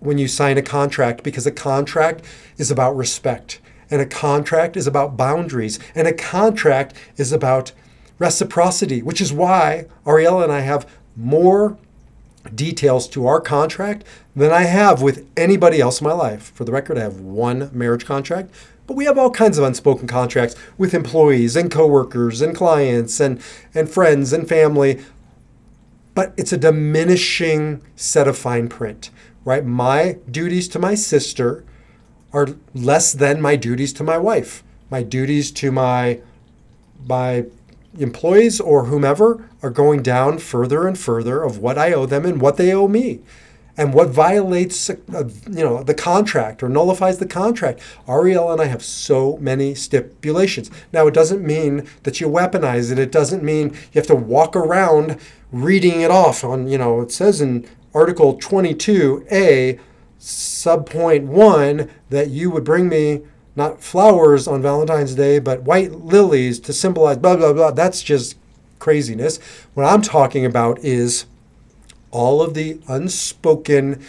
when 0.00 0.18
you 0.18 0.28
sign 0.28 0.58
a 0.58 0.62
contract 0.62 1.22
because 1.22 1.46
a 1.46 1.52
contract 1.52 2.24
is 2.56 2.70
about 2.70 2.96
respect 2.96 3.60
and 3.90 4.00
a 4.00 4.06
contract 4.06 4.76
is 4.76 4.86
about 4.86 5.16
boundaries 5.16 5.78
and 5.94 6.08
a 6.08 6.12
contract 6.12 6.94
is 7.16 7.32
about 7.32 7.72
reciprocity, 8.18 9.02
which 9.02 9.20
is 9.20 9.32
why 9.32 9.86
Ariella 10.04 10.44
and 10.44 10.52
I 10.52 10.60
have 10.60 10.88
more 11.16 11.78
details 12.54 13.08
to 13.08 13.26
our 13.26 13.40
contract 13.40 14.04
than 14.34 14.52
I 14.52 14.62
have 14.62 15.02
with 15.02 15.28
anybody 15.36 15.80
else 15.80 16.00
in 16.00 16.06
my 16.06 16.12
life. 16.12 16.52
For 16.54 16.64
the 16.64 16.72
record, 16.72 16.98
I 16.98 17.02
have 17.02 17.20
one 17.20 17.70
marriage 17.72 18.04
contract, 18.04 18.50
but 18.86 18.96
we 18.96 19.04
have 19.06 19.18
all 19.18 19.30
kinds 19.30 19.58
of 19.58 19.64
unspoken 19.64 20.06
contracts 20.06 20.54
with 20.78 20.94
employees 20.94 21.56
and 21.56 21.70
coworkers 21.70 22.40
and 22.40 22.54
clients 22.54 23.18
and, 23.18 23.42
and 23.74 23.90
friends 23.90 24.32
and 24.32 24.48
family. 24.48 25.04
But 26.16 26.32
it's 26.38 26.52
a 26.52 26.56
diminishing 26.56 27.82
set 27.94 28.26
of 28.26 28.38
fine 28.38 28.68
print, 28.68 29.10
right? 29.44 29.66
My 29.66 30.16
duties 30.30 30.66
to 30.68 30.78
my 30.78 30.94
sister 30.94 31.62
are 32.32 32.48
less 32.74 33.12
than 33.12 33.38
my 33.42 33.54
duties 33.54 33.92
to 33.92 34.02
my 34.02 34.16
wife. 34.16 34.64
My 34.90 35.02
duties 35.02 35.52
to 35.52 35.70
my 35.70 36.20
my 37.06 37.44
employees 37.98 38.60
or 38.60 38.86
whomever 38.86 39.46
are 39.62 39.68
going 39.68 40.02
down 40.02 40.38
further 40.38 40.88
and 40.88 40.98
further 40.98 41.42
of 41.42 41.58
what 41.58 41.76
I 41.76 41.92
owe 41.92 42.06
them 42.06 42.24
and 42.24 42.40
what 42.40 42.56
they 42.56 42.72
owe 42.72 42.88
me. 42.88 43.20
And 43.78 43.92
what 43.92 44.08
violates, 44.08 44.88
uh, 44.88 44.94
you 45.50 45.62
know, 45.62 45.82
the 45.82 45.92
contract 45.92 46.62
or 46.62 46.70
nullifies 46.70 47.18
the 47.18 47.26
contract. 47.26 47.78
Ariel 48.08 48.50
and 48.50 48.58
I 48.58 48.64
have 48.64 48.82
so 48.82 49.36
many 49.36 49.74
stipulations. 49.74 50.70
Now, 50.94 51.06
it 51.08 51.12
doesn't 51.12 51.44
mean 51.44 51.86
that 52.04 52.18
you 52.18 52.26
weaponize 52.26 52.90
it. 52.90 52.98
It 52.98 53.12
doesn't 53.12 53.42
mean 53.42 53.74
you 53.74 54.00
have 54.00 54.06
to 54.06 54.14
walk 54.14 54.56
around 54.56 55.18
reading 55.52 56.00
it 56.00 56.10
off 56.10 56.44
on, 56.44 56.68
you 56.68 56.78
know, 56.78 57.00
it 57.00 57.12
says 57.12 57.40
in 57.40 57.68
Article 57.94 58.36
22A, 58.36 59.78
subpoint 60.20 61.26
one, 61.26 61.90
that 62.10 62.30
you 62.30 62.50
would 62.50 62.64
bring 62.64 62.88
me 62.88 63.22
not 63.54 63.82
flowers 63.82 64.46
on 64.46 64.60
Valentine's 64.60 65.14
Day, 65.14 65.38
but 65.38 65.62
white 65.62 65.92
lilies 65.92 66.60
to 66.60 66.72
symbolize 66.72 67.16
blah, 67.16 67.36
blah, 67.36 67.52
blah. 67.52 67.70
That's 67.70 68.02
just 68.02 68.36
craziness. 68.78 69.38
What 69.74 69.84
I'm 69.84 70.02
talking 70.02 70.44
about 70.44 70.78
is 70.80 71.24
all 72.10 72.42
of 72.42 72.54
the 72.54 72.80
unspoken 72.86 74.04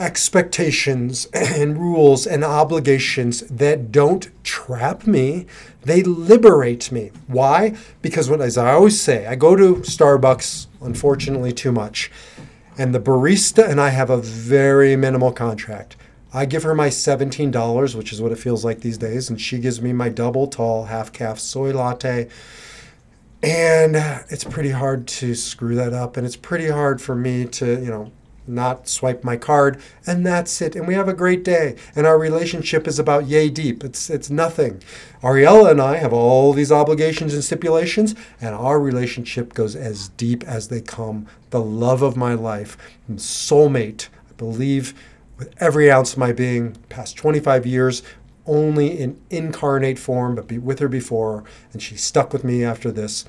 expectations 0.00 1.26
and 1.32 1.78
rules 1.78 2.26
and 2.26 2.44
obligations 2.44 3.40
that 3.42 3.92
don't 3.92 4.28
trap 4.42 5.06
me, 5.06 5.46
they 5.82 6.02
liberate 6.02 6.90
me. 6.90 7.10
Why? 7.26 7.76
Because 8.02 8.28
when, 8.28 8.40
as 8.40 8.58
I 8.58 8.72
always 8.72 9.00
say, 9.00 9.26
I 9.26 9.34
go 9.36 9.54
to 9.54 9.76
Starbucks, 9.76 10.66
unfortunately, 10.80 11.52
too 11.52 11.72
much, 11.72 12.10
and 12.76 12.94
the 12.94 13.00
barista 13.00 13.68
and 13.68 13.80
I 13.80 13.90
have 13.90 14.10
a 14.10 14.16
very 14.16 14.96
minimal 14.96 15.32
contract. 15.32 15.96
I 16.32 16.46
give 16.46 16.64
her 16.64 16.74
my 16.74 16.88
$17, 16.88 17.94
which 17.94 18.12
is 18.12 18.20
what 18.20 18.32
it 18.32 18.38
feels 18.38 18.64
like 18.64 18.80
these 18.80 18.98
days, 18.98 19.30
and 19.30 19.40
she 19.40 19.58
gives 19.58 19.80
me 19.80 19.92
my 19.92 20.08
double 20.08 20.48
tall 20.48 20.86
half 20.86 21.12
caf 21.12 21.38
soy 21.38 21.72
latte. 21.72 22.28
And 23.40 23.94
it's 24.30 24.42
pretty 24.42 24.70
hard 24.70 25.06
to 25.06 25.34
screw 25.34 25.76
that 25.76 25.92
up, 25.92 26.16
and 26.16 26.26
it's 26.26 26.34
pretty 26.34 26.68
hard 26.68 27.00
for 27.00 27.14
me 27.14 27.44
to, 27.44 27.78
you 27.78 27.90
know, 27.90 28.10
not 28.46 28.88
swipe 28.88 29.24
my 29.24 29.36
card, 29.36 29.80
and 30.06 30.24
that's 30.24 30.60
it. 30.60 30.76
And 30.76 30.86
we 30.86 30.94
have 30.94 31.08
a 31.08 31.14
great 31.14 31.44
day. 31.44 31.76
And 31.94 32.06
our 32.06 32.18
relationship 32.18 32.86
is 32.86 32.98
about 32.98 33.26
yay 33.26 33.48
deep. 33.48 33.84
It's 33.84 34.10
it's 34.10 34.30
nothing. 34.30 34.82
Ariella 35.22 35.70
and 35.70 35.80
I 35.80 35.96
have 35.96 36.12
all 36.12 36.52
these 36.52 36.72
obligations 36.72 37.34
and 37.34 37.42
stipulations, 37.42 38.14
and 38.40 38.54
our 38.54 38.78
relationship 38.78 39.54
goes 39.54 39.74
as 39.74 40.08
deep 40.10 40.44
as 40.44 40.68
they 40.68 40.80
come. 40.80 41.26
The 41.50 41.62
love 41.62 42.02
of 42.02 42.16
my 42.16 42.34
life, 42.34 42.76
soulmate. 43.12 44.08
I 44.28 44.32
believe 44.36 44.94
with 45.38 45.54
every 45.58 45.90
ounce 45.90 46.12
of 46.12 46.18
my 46.18 46.32
being, 46.32 46.76
past 46.88 47.16
25 47.16 47.66
years, 47.66 48.02
only 48.46 48.98
in 48.98 49.20
incarnate 49.30 49.98
form, 49.98 50.34
but 50.34 50.46
be 50.46 50.58
with 50.58 50.78
her 50.78 50.88
before, 50.88 51.44
and 51.72 51.82
she 51.82 51.96
stuck 51.96 52.32
with 52.32 52.44
me 52.44 52.62
after 52.62 52.92
this. 52.92 53.24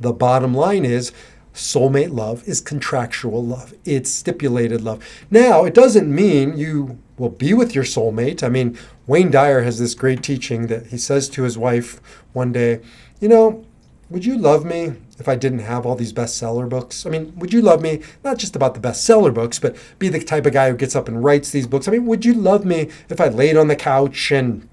The 0.00 0.12
bottom 0.12 0.54
line 0.54 0.84
is 0.84 1.12
soulmate 1.58 2.12
love 2.12 2.46
is 2.48 2.60
contractual 2.60 3.44
love, 3.44 3.74
it's 3.84 4.10
stipulated 4.10 4.80
love. 4.80 5.04
Now, 5.30 5.64
it 5.64 5.74
doesn't 5.74 6.12
mean 6.12 6.56
you 6.56 6.98
will 7.18 7.30
be 7.30 7.52
with 7.52 7.74
your 7.74 7.84
soulmate. 7.84 8.42
I 8.42 8.48
mean, 8.48 8.78
Wayne 9.06 9.30
Dyer 9.30 9.62
has 9.62 9.78
this 9.78 9.94
great 9.94 10.22
teaching 10.22 10.68
that 10.68 10.88
he 10.88 10.98
says 10.98 11.28
to 11.30 11.42
his 11.42 11.58
wife 11.58 12.00
one 12.32 12.52
day, 12.52 12.80
You 13.20 13.28
know, 13.28 13.64
would 14.08 14.24
you 14.24 14.38
love 14.38 14.64
me 14.64 14.94
if 15.18 15.28
I 15.28 15.34
didn't 15.34 15.58
have 15.58 15.84
all 15.84 15.96
these 15.96 16.12
bestseller 16.12 16.68
books? 16.68 17.04
I 17.04 17.10
mean, 17.10 17.34
would 17.36 17.52
you 17.52 17.60
love 17.60 17.82
me 17.82 18.02
not 18.24 18.38
just 18.38 18.56
about 18.56 18.74
the 18.74 18.80
bestseller 18.80 19.34
books, 19.34 19.58
but 19.58 19.76
be 19.98 20.08
the 20.08 20.20
type 20.20 20.46
of 20.46 20.52
guy 20.52 20.70
who 20.70 20.76
gets 20.76 20.96
up 20.96 21.08
and 21.08 21.22
writes 21.22 21.50
these 21.50 21.66
books? 21.66 21.88
I 21.88 21.90
mean, 21.90 22.06
would 22.06 22.24
you 22.24 22.34
love 22.34 22.64
me 22.64 22.88
if 23.08 23.20
I 23.20 23.28
laid 23.28 23.56
on 23.56 23.68
the 23.68 23.76
couch 23.76 24.30
and, 24.30 24.68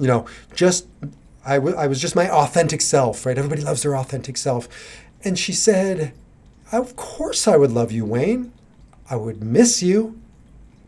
you 0.00 0.06
know, 0.06 0.26
just 0.54 0.86
I, 1.44 1.56
w- 1.56 1.76
I 1.76 1.86
was 1.86 2.00
just 2.00 2.16
my 2.16 2.30
authentic 2.30 2.80
self, 2.80 3.26
right? 3.26 3.36
Everybody 3.36 3.62
loves 3.62 3.82
their 3.82 3.96
authentic 3.96 4.36
self. 4.36 4.68
And 5.24 5.38
she 5.38 5.52
said, 5.52 6.12
Of 6.72 6.96
course 6.96 7.46
I 7.46 7.58
would 7.58 7.70
love 7.70 7.92
you, 7.92 8.06
Wayne. 8.06 8.50
I 9.10 9.16
would 9.16 9.44
miss 9.44 9.82
you, 9.82 10.18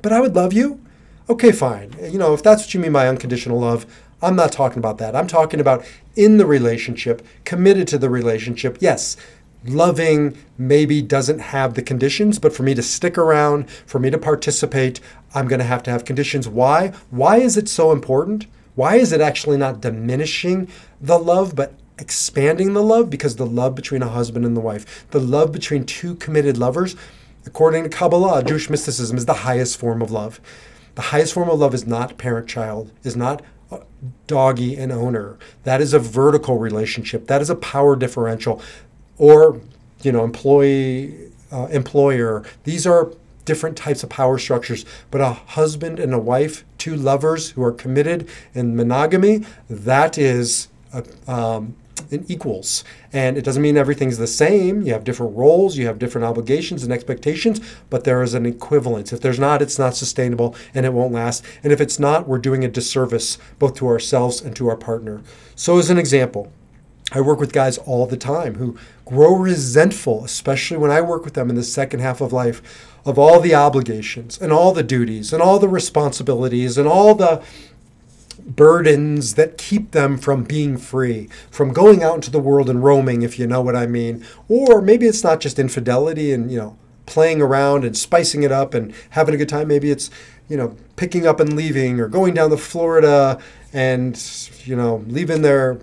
but 0.01 0.13
I 0.13 0.21
would 0.21 0.35
love 0.35 0.55
you. 0.55 0.81
Okay, 1.29 1.53
fine. 1.53 1.95
You 2.03 2.19
know, 2.19 2.33
if 2.33 2.43
that's 2.43 2.63
what 2.63 2.73
you 2.73 2.81
mean 2.81 2.93
by 2.93 3.07
unconditional 3.07 3.61
love, 3.61 3.85
I'm 4.23 4.35
not 4.35 4.51
talking 4.51 4.79
about 4.79 4.97
that. 4.99 5.15
I'm 5.15 5.27
talking 5.27 5.61
about 5.61 5.85
in 6.17 6.39
the 6.39 6.47
relationship, 6.47 7.27
committed 7.45 7.87
to 7.89 7.99
the 7.99 8.09
relationship. 8.09 8.79
Yes, 8.81 9.19
loving 9.67 10.39
maybe 10.57 11.03
doesn't 11.03 11.41
have 11.41 11.75
the 11.75 11.83
conditions, 11.83 12.39
but 12.39 12.55
for 12.55 12.63
me 12.63 12.75
to 12.75 12.83
stick 12.83 13.19
around, 13.19 13.69
for 13.69 13.99
me 13.99 14.09
to 14.09 14.19
participate, 14.19 15.01
I'm 15.35 15.49
going 15.49 15.59
to 15.59 15.67
have 15.67 15.83
to 15.83 15.91
have 15.91 16.07
conditions. 16.07 16.49
Why? 16.49 16.95
Why 17.11 17.37
is 17.37 17.59
it 17.59 17.69
so 17.69 17.93
important? 17.93 18.47
Why 18.75 18.97
is 18.97 19.13
it 19.13 19.21
actually 19.21 19.59
not 19.59 19.83
diminishing 19.83 20.69
the 20.99 21.19
love, 21.19 21.55
but 21.55 21.75
expanding 21.99 22.73
the 22.73 22.83
love? 22.83 23.11
Because 23.11 23.37
the 23.37 23.47
love 23.47 23.75
between 23.75 24.03
a 24.03 24.09
husband 24.09 24.45
and 24.45 24.57
the 24.57 24.61
wife, 24.61 25.07
the 25.11 25.21
love 25.21 25.53
between 25.53 25.85
two 25.85 26.15
committed 26.17 26.59
lovers, 26.59 26.97
according 27.47 27.85
to 27.85 27.89
Kabbalah, 27.89 28.43
Jewish 28.43 28.71
mysticism, 28.71 29.17
is 29.17 29.27
the 29.27 29.35
highest 29.35 29.79
form 29.79 30.03
of 30.03 30.11
love. 30.11 30.41
The 30.95 31.03
highest 31.03 31.35
form 31.35 31.51
of 31.51 31.59
love 31.59 31.75
is 31.75 31.87
not 31.87 32.19
parent 32.19 32.49
child, 32.49 32.91
is 33.03 33.17
not 33.17 33.43
doggy 34.27 34.77
and 34.77 34.93
owner. 34.93 35.39
That 35.65 35.81
is 35.81 35.93
a 35.93 35.99
vertical 35.99 36.59
relationship. 36.59 37.27
That 37.27 37.43
is 37.43 37.51
a 37.51 37.57
power 37.57 37.97
differential, 37.97 38.63
or 39.19 39.61
you 40.03 40.13
know, 40.13 40.25
employee 40.25 41.31
uh, 41.51 41.67
employer. 41.67 42.45
These 42.65 42.87
are 42.87 43.13
different 43.45 43.77
types 43.77 44.03
of 44.03 44.09
power 44.09 44.39
structures. 44.39 44.85
But 45.11 45.21
a 45.21 45.31
husband 45.31 45.99
and 45.99 46.15
a 46.15 46.19
wife, 46.19 46.65
two 46.79 46.97
lovers 46.97 47.51
who 47.51 47.63
are 47.63 47.73
committed 47.73 48.29
in 48.55 48.77
monogamy, 48.77 49.45
that 49.69 50.19
is 50.19 50.69
a, 50.93 51.05
um, 51.31 51.77
in 52.11 52.25
equals. 52.29 52.85
And 53.13 53.37
it 53.37 53.45
doesn't 53.45 53.63
mean 53.63 53.77
everything's 53.77 54.19
the 54.19 54.27
same. 54.27 54.83
You 54.83 54.93
have 54.93 55.05
different 55.05 55.37
roles, 55.37 55.77
you 55.77 55.87
have 55.87 55.99
different 55.99 56.25
obligations 56.25 56.83
and 56.83 56.93
expectations, 56.93 57.61
but 57.91 58.05
there 58.05 58.23
is 58.23 58.35
an 58.35 58.47
equivalence. 58.47 59.13
If 59.13 59.21
there's 59.21 59.39
not, 59.39 59.63
it's 59.63 59.79
not 59.79 59.97
sustainable 59.97 60.55
and 60.75 60.87
it 60.87 60.93
won't 60.93 61.13
last. 61.13 61.45
And 61.63 61.73
if 61.73 61.81
it's 61.81 61.99
not, 61.99 62.29
we're 62.29 62.39
doing 62.39 62.65
a 62.65 62.69
disservice 62.69 63.39
both 63.59 63.75
to 63.77 63.89
ourselves 63.89 64.41
and 64.41 64.55
to 64.57 64.69
our 64.69 64.77
partner. 64.77 65.23
So, 65.55 65.79
as 65.79 65.91
an 65.91 65.99
example, 65.99 66.53
I 67.13 67.21
work 67.21 67.39
with 67.39 67.53
guys 67.53 67.79
all 67.79 68.07
the 68.07 68.17
time 68.17 68.57
who 68.57 68.77
grow 69.05 69.37
resentful, 69.37 70.25
especially 70.25 70.79
when 70.79 70.91
I 70.91 71.01
work 71.01 71.25
with 71.25 71.35
them 71.35 71.51
in 71.51 71.55
the 71.55 71.63
second 71.63 72.01
half 72.01 72.21
of 72.21 72.33
life, 72.33 72.91
of 73.05 73.19
all 73.19 73.41
the 73.41 73.55
obligations 73.55 74.41
and 74.41 74.51
all 74.51 74.73
the 74.73 74.83
duties 74.83 75.33
and 75.33 75.43
all 75.43 75.59
the 75.59 75.69
responsibilities 75.69 76.79
and 76.79 76.89
all 76.89 77.15
the 77.15 77.43
burdens 78.47 79.35
that 79.35 79.59
keep 79.59 79.93
them 79.93 80.19
from 80.19 80.45
being 80.45 80.77
free, 80.77 81.29
from 81.51 81.73
going 81.73 82.03
out 82.03 82.17
into 82.17 82.31
the 82.31 82.39
world 82.39 82.69
and 82.69 82.85
roaming, 82.85 83.23
if 83.23 83.39
you 83.39 83.47
know 83.47 83.61
what 83.61 83.77
I 83.77 83.87
mean. 83.87 84.25
Or 84.49 84.81
maybe 84.83 85.07
it's 85.07 85.25
not 85.25 85.41
just 85.41 85.59
infidelity 85.59 86.33
and, 86.33 86.51
you 86.51 86.59
know, 86.59 86.79
playing 87.07 87.41
around 87.43 87.85
and 87.85 87.97
spicing 87.97 88.43
it 88.43 88.53
up 88.53 88.75
and 88.75 88.95
having 89.11 89.35
a 89.35 89.39
good 89.39 89.49
time. 89.49 89.69
Maybe 89.69 89.91
it's, 89.91 90.11
you 90.49 90.57
know, 90.57 90.77
picking 90.97 91.27
up 91.27 91.41
and 91.41 91.55
leaving 91.55 92.01
or 92.01 92.09
going 92.09 92.35
down 92.35 92.51
to 92.51 92.57
Florida 92.57 93.41
and, 93.73 94.21
you 94.65 94.77
know, 94.77 95.05
leaving 95.07 95.43
their 95.43 95.79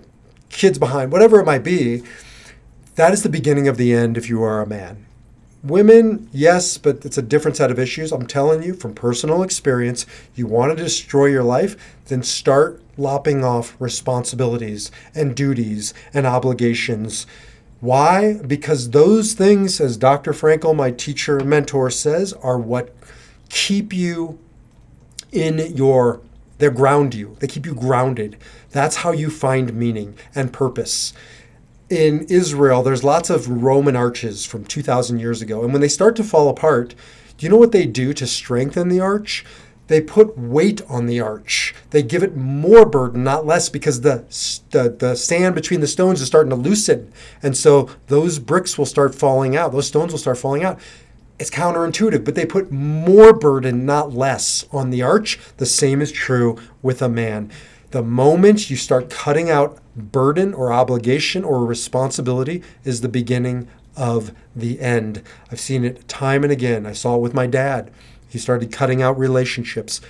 kids 0.50 0.78
behind, 0.78 1.12
whatever 1.12 1.40
it 1.40 1.46
might 1.46 1.64
be. 1.64 2.02
That 2.94 3.12
is 3.12 3.22
the 3.22 3.28
beginning 3.28 3.68
of 3.68 3.76
the 3.76 3.92
end 3.92 4.16
if 4.16 4.28
you 4.28 4.42
are 4.42 4.60
a 4.60 4.66
man. 4.66 5.06
Women, 5.62 6.28
yes, 6.32 6.76
but 6.76 7.04
it's 7.04 7.18
a 7.18 7.22
different 7.22 7.56
set 7.56 7.70
of 7.70 7.78
issues. 7.78 8.10
I'm 8.10 8.26
telling 8.26 8.64
you 8.64 8.74
from 8.74 8.94
personal 8.94 9.44
experience, 9.44 10.06
you 10.34 10.48
want 10.48 10.76
to 10.76 10.82
destroy 10.82 11.26
your 11.26 11.44
life, 11.44 11.76
then 12.06 12.24
start 12.24 12.82
lopping 12.96 13.44
off 13.44 13.76
responsibilities 13.78 14.90
and 15.14 15.36
duties 15.36 15.94
and 16.12 16.26
obligations. 16.26 17.28
Why? 17.78 18.40
Because 18.44 18.90
those 18.90 19.34
things, 19.34 19.80
as 19.80 19.96
Dr. 19.96 20.32
Frankl, 20.32 20.74
my 20.74 20.90
teacher 20.90 21.38
and 21.38 21.48
mentor, 21.48 21.90
says, 21.90 22.32
are 22.34 22.58
what 22.58 22.92
keep 23.48 23.92
you 23.92 24.40
in 25.30 25.58
your, 25.76 26.20
they 26.58 26.70
ground 26.70 27.14
you. 27.14 27.36
They 27.38 27.46
keep 27.46 27.66
you 27.66 27.74
grounded. 27.74 28.36
That's 28.70 28.96
how 28.96 29.12
you 29.12 29.30
find 29.30 29.74
meaning 29.74 30.16
and 30.34 30.52
purpose 30.52 31.12
in 31.92 32.24
Israel, 32.30 32.82
there's 32.82 33.04
lots 33.04 33.28
of 33.28 33.62
Roman 33.62 33.94
arches 33.94 34.46
from 34.46 34.64
2,000 34.64 35.18
years 35.18 35.42
ago. 35.42 35.62
And 35.62 35.72
when 35.72 35.82
they 35.82 35.88
start 35.88 36.16
to 36.16 36.24
fall 36.24 36.48
apart, 36.48 36.94
do 37.36 37.44
you 37.44 37.50
know 37.50 37.58
what 37.58 37.72
they 37.72 37.84
do 37.84 38.14
to 38.14 38.26
strengthen 38.26 38.88
the 38.88 39.00
arch? 39.00 39.44
They 39.88 40.00
put 40.00 40.38
weight 40.38 40.80
on 40.88 41.04
the 41.04 41.20
arch. 41.20 41.74
They 41.90 42.02
give 42.02 42.22
it 42.22 42.34
more 42.34 42.86
burden, 42.86 43.22
not 43.22 43.44
less, 43.44 43.68
because 43.68 44.00
the, 44.00 44.24
the, 44.70 44.96
the 44.98 45.14
sand 45.14 45.54
between 45.54 45.80
the 45.80 45.86
stones 45.86 46.22
is 46.22 46.28
starting 46.28 46.48
to 46.48 46.56
loosen. 46.56 47.12
And 47.42 47.54
so 47.54 47.90
those 48.06 48.38
bricks 48.38 48.78
will 48.78 48.86
start 48.86 49.14
falling 49.14 49.54
out. 49.54 49.72
Those 49.72 49.88
stones 49.88 50.12
will 50.12 50.18
start 50.18 50.38
falling 50.38 50.64
out. 50.64 50.80
It's 51.38 51.50
counterintuitive, 51.50 52.24
but 52.24 52.34
they 52.34 52.46
put 52.46 52.72
more 52.72 53.34
burden, 53.34 53.84
not 53.84 54.14
less, 54.14 54.64
on 54.72 54.88
the 54.88 55.02
arch. 55.02 55.38
The 55.58 55.66
same 55.66 56.00
is 56.00 56.10
true 56.10 56.56
with 56.80 57.02
a 57.02 57.08
man. 57.10 57.52
The 57.90 58.02
moment 58.02 58.70
you 58.70 58.76
start 58.76 59.10
cutting 59.10 59.50
out 59.50 59.81
burden 59.96 60.54
or 60.54 60.72
obligation 60.72 61.44
or 61.44 61.64
responsibility 61.64 62.62
is 62.84 63.00
the 63.00 63.08
beginning 63.08 63.68
of 63.96 64.32
the 64.56 64.80
end. 64.80 65.22
I've 65.50 65.60
seen 65.60 65.84
it 65.84 66.08
time 66.08 66.44
and 66.44 66.52
again. 66.52 66.86
I 66.86 66.92
saw 66.92 67.16
it 67.16 67.20
with 67.20 67.34
my 67.34 67.46
dad. 67.46 67.90
He 68.28 68.38
started 68.38 68.72
cutting 68.72 69.02
out 69.02 69.18
relationships, 69.18 70.00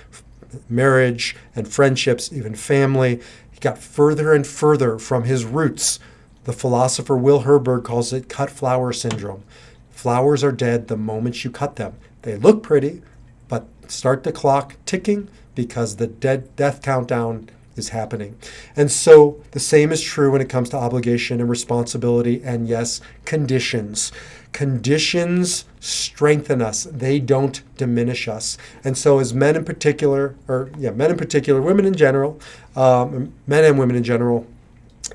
marriage 0.69 1.35
and 1.55 1.67
friendships, 1.67 2.31
even 2.31 2.55
family. 2.55 3.19
He 3.51 3.59
got 3.59 3.77
further 3.77 4.33
and 4.33 4.47
further 4.47 4.97
from 4.97 5.25
his 5.25 5.43
roots. 5.43 5.99
The 6.45 6.53
philosopher 6.53 7.17
Will 7.17 7.43
Herberg 7.43 7.83
calls 7.83 8.13
it 8.13 8.29
cut 8.29 8.49
flower 8.49 8.93
syndrome. 8.93 9.43
Flowers 9.91 10.43
are 10.43 10.51
dead 10.51 10.87
the 10.87 10.97
moment 10.97 11.43
you 11.43 11.51
cut 11.51 11.75
them. 11.75 11.95
They 12.21 12.37
look 12.37 12.63
pretty, 12.63 13.01
but 13.47 13.67
start 13.87 14.23
the 14.23 14.31
clock 14.31 14.75
ticking 14.85 15.29
because 15.55 15.97
the 15.97 16.07
dead 16.07 16.55
death 16.55 16.81
countdown 16.81 17.49
is 17.75 17.89
happening. 17.89 18.37
And 18.75 18.91
so 18.91 19.41
the 19.51 19.59
same 19.59 19.91
is 19.91 20.01
true 20.01 20.31
when 20.31 20.41
it 20.41 20.49
comes 20.49 20.69
to 20.69 20.77
obligation 20.77 21.39
and 21.39 21.49
responsibility 21.49 22.41
and, 22.43 22.67
yes, 22.67 23.01
conditions. 23.25 24.11
Conditions 24.51 25.65
strengthen 25.79 26.61
us, 26.61 26.83
they 26.83 27.19
don't 27.19 27.63
diminish 27.77 28.27
us. 28.27 28.57
And 28.83 28.97
so, 28.97 29.19
as 29.19 29.33
men 29.33 29.55
in 29.55 29.65
particular, 29.65 30.35
or 30.47 30.69
yeah, 30.77 30.91
men 30.91 31.09
in 31.09 31.17
particular, 31.17 31.59
women 31.59 31.85
in 31.85 31.95
general, 31.95 32.39
um, 32.75 33.33
men 33.47 33.65
and 33.65 33.79
women 33.79 33.95
in 33.95 34.03
general, 34.03 34.45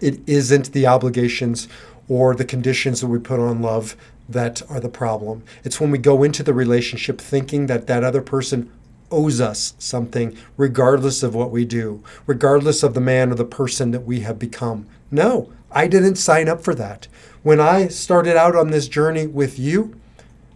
it 0.03 0.21
isn't 0.27 0.73
the 0.73 0.87
obligations 0.87 1.69
or 2.09 2.35
the 2.35 2.45
conditions 2.45 3.01
that 3.01 3.07
we 3.07 3.19
put 3.19 3.39
on 3.39 3.63
love 3.63 3.97
that 4.29 4.61
are 4.71 4.81
the 4.81 4.89
problem. 4.89 5.43
It's 5.65 5.81
when 5.81 5.91
we 5.91 5.99
go 5.99 6.23
into 6.23 6.43
the 6.43 6.53
relationship 6.53 7.21
thinking 7.21 7.67
that 7.67 7.87
that 7.87 8.05
other 8.05 8.21
person 8.21 8.71
owes 9.11 9.41
us 9.41 9.75
something, 9.79 10.37
regardless 10.57 11.23
of 11.23 11.35
what 11.35 11.51
we 11.51 11.65
do, 11.65 12.03
regardless 12.27 12.83
of 12.83 12.95
the 12.95 13.01
man 13.01 13.31
or 13.31 13.35
the 13.35 13.45
person 13.45 13.91
that 13.91 14.05
we 14.05 14.21
have 14.21 14.39
become. 14.39 14.87
No, 15.11 15.51
I 15.71 15.87
didn't 15.87 16.17
sign 16.17 16.49
up 16.49 16.63
for 16.63 16.75
that. 16.75 17.09
When 17.43 17.61
I 17.61 17.89
started 17.89 18.37
out 18.37 18.57
on 18.57 18.71
this 18.71 18.89
journey 18.89 19.27
with 19.27 19.59
you, 19.59 19.99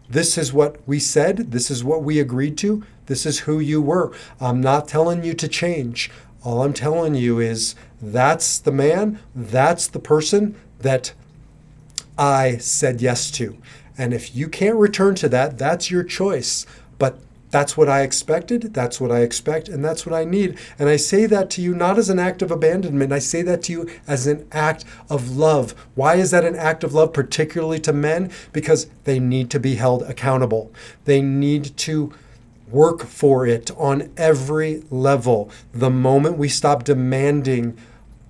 this 0.08 0.36
is 0.36 0.52
what 0.52 0.76
we 0.86 0.98
said, 0.98 1.52
this 1.52 1.70
is 1.70 1.82
what 1.82 2.02
we 2.02 2.20
agreed 2.20 2.58
to, 2.58 2.82
this 3.06 3.24
is 3.24 3.40
who 3.40 3.58
you 3.58 3.80
were. 3.80 4.12
I'm 4.40 4.60
not 4.60 4.88
telling 4.88 5.24
you 5.24 5.34
to 5.34 5.48
change. 5.48 6.10
All 6.44 6.62
I'm 6.62 6.74
telling 6.74 7.14
you 7.14 7.38
is 7.38 7.74
that's 8.00 8.58
the 8.58 8.72
man, 8.72 9.20
that's 9.34 9.86
the 9.86 9.98
person 9.98 10.54
that 10.80 11.12
I 12.18 12.56
said 12.58 13.00
yes 13.00 13.30
to. 13.32 13.56
And 13.96 14.12
if 14.12 14.34
you 14.34 14.48
can't 14.48 14.76
return 14.76 15.14
to 15.16 15.28
that, 15.30 15.58
that's 15.58 15.90
your 15.90 16.02
choice. 16.02 16.66
That's 17.52 17.76
what 17.76 17.88
I 17.88 18.00
expected. 18.00 18.72
That's 18.72 18.98
what 18.98 19.12
I 19.12 19.20
expect. 19.20 19.68
And 19.68 19.84
that's 19.84 20.06
what 20.06 20.14
I 20.14 20.24
need. 20.24 20.58
And 20.78 20.88
I 20.88 20.96
say 20.96 21.26
that 21.26 21.50
to 21.50 21.62
you 21.62 21.74
not 21.74 21.98
as 21.98 22.08
an 22.08 22.18
act 22.18 22.40
of 22.40 22.50
abandonment. 22.50 23.12
I 23.12 23.18
say 23.18 23.42
that 23.42 23.62
to 23.64 23.72
you 23.72 23.90
as 24.08 24.26
an 24.26 24.48
act 24.50 24.86
of 25.10 25.36
love. 25.36 25.74
Why 25.94 26.14
is 26.14 26.30
that 26.30 26.46
an 26.46 26.56
act 26.56 26.82
of 26.82 26.94
love, 26.94 27.12
particularly 27.12 27.78
to 27.80 27.92
men? 27.92 28.32
Because 28.52 28.86
they 29.04 29.20
need 29.20 29.50
to 29.50 29.60
be 29.60 29.74
held 29.74 30.02
accountable. 30.04 30.72
They 31.04 31.20
need 31.20 31.76
to 31.76 32.12
work 32.70 33.04
for 33.04 33.46
it 33.46 33.70
on 33.76 34.10
every 34.16 34.82
level. 34.90 35.50
The 35.74 35.90
moment 35.90 36.38
we 36.38 36.48
stop 36.48 36.84
demanding 36.84 37.76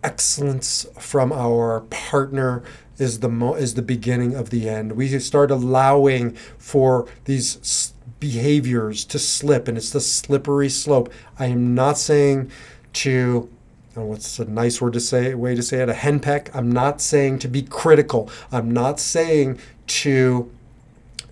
excellence 0.03 0.85
from 0.99 1.33
our 1.33 1.83
partner 1.91 2.65
is 2.99 3.21
the 3.21 3.29
mo- 3.29 3.55
is 3.55 3.75
the 3.75 3.83
beginning 3.83 4.35
of 4.35 4.51
the 4.51 4.69
end. 4.69 4.93
We 4.93 5.17
start 5.21 5.53
allowing 5.53 6.33
for 6.59 7.07
these 7.25 7.93
behaviors 8.23 9.05
to 9.05 9.19
slip, 9.19 9.67
and 9.67 9.77
it's 9.77 9.91
the 9.91 10.01
slippery 10.01 10.69
slope. 10.69 11.13
I 11.41 11.47
am 11.47 11.75
not 11.75 11.99
saying 11.99 12.53
to 12.93 13.51
oh, 13.97 14.05
what's 14.05 14.39
a 14.39 14.45
nice 14.45 14.81
word 14.81 14.93
to 14.93 15.01
say 15.01 15.35
way 15.35 15.57
to 15.57 15.63
say 15.63 15.83
it 15.83 15.89
a 15.89 15.93
henpeck. 15.93 16.49
I'm 16.55 16.71
not 16.71 17.01
saying 17.01 17.41
to 17.41 17.49
be 17.49 17.63
critical. 17.63 18.31
I'm 18.53 18.71
not 18.71 19.01
saying 19.01 19.59
to 19.89 20.53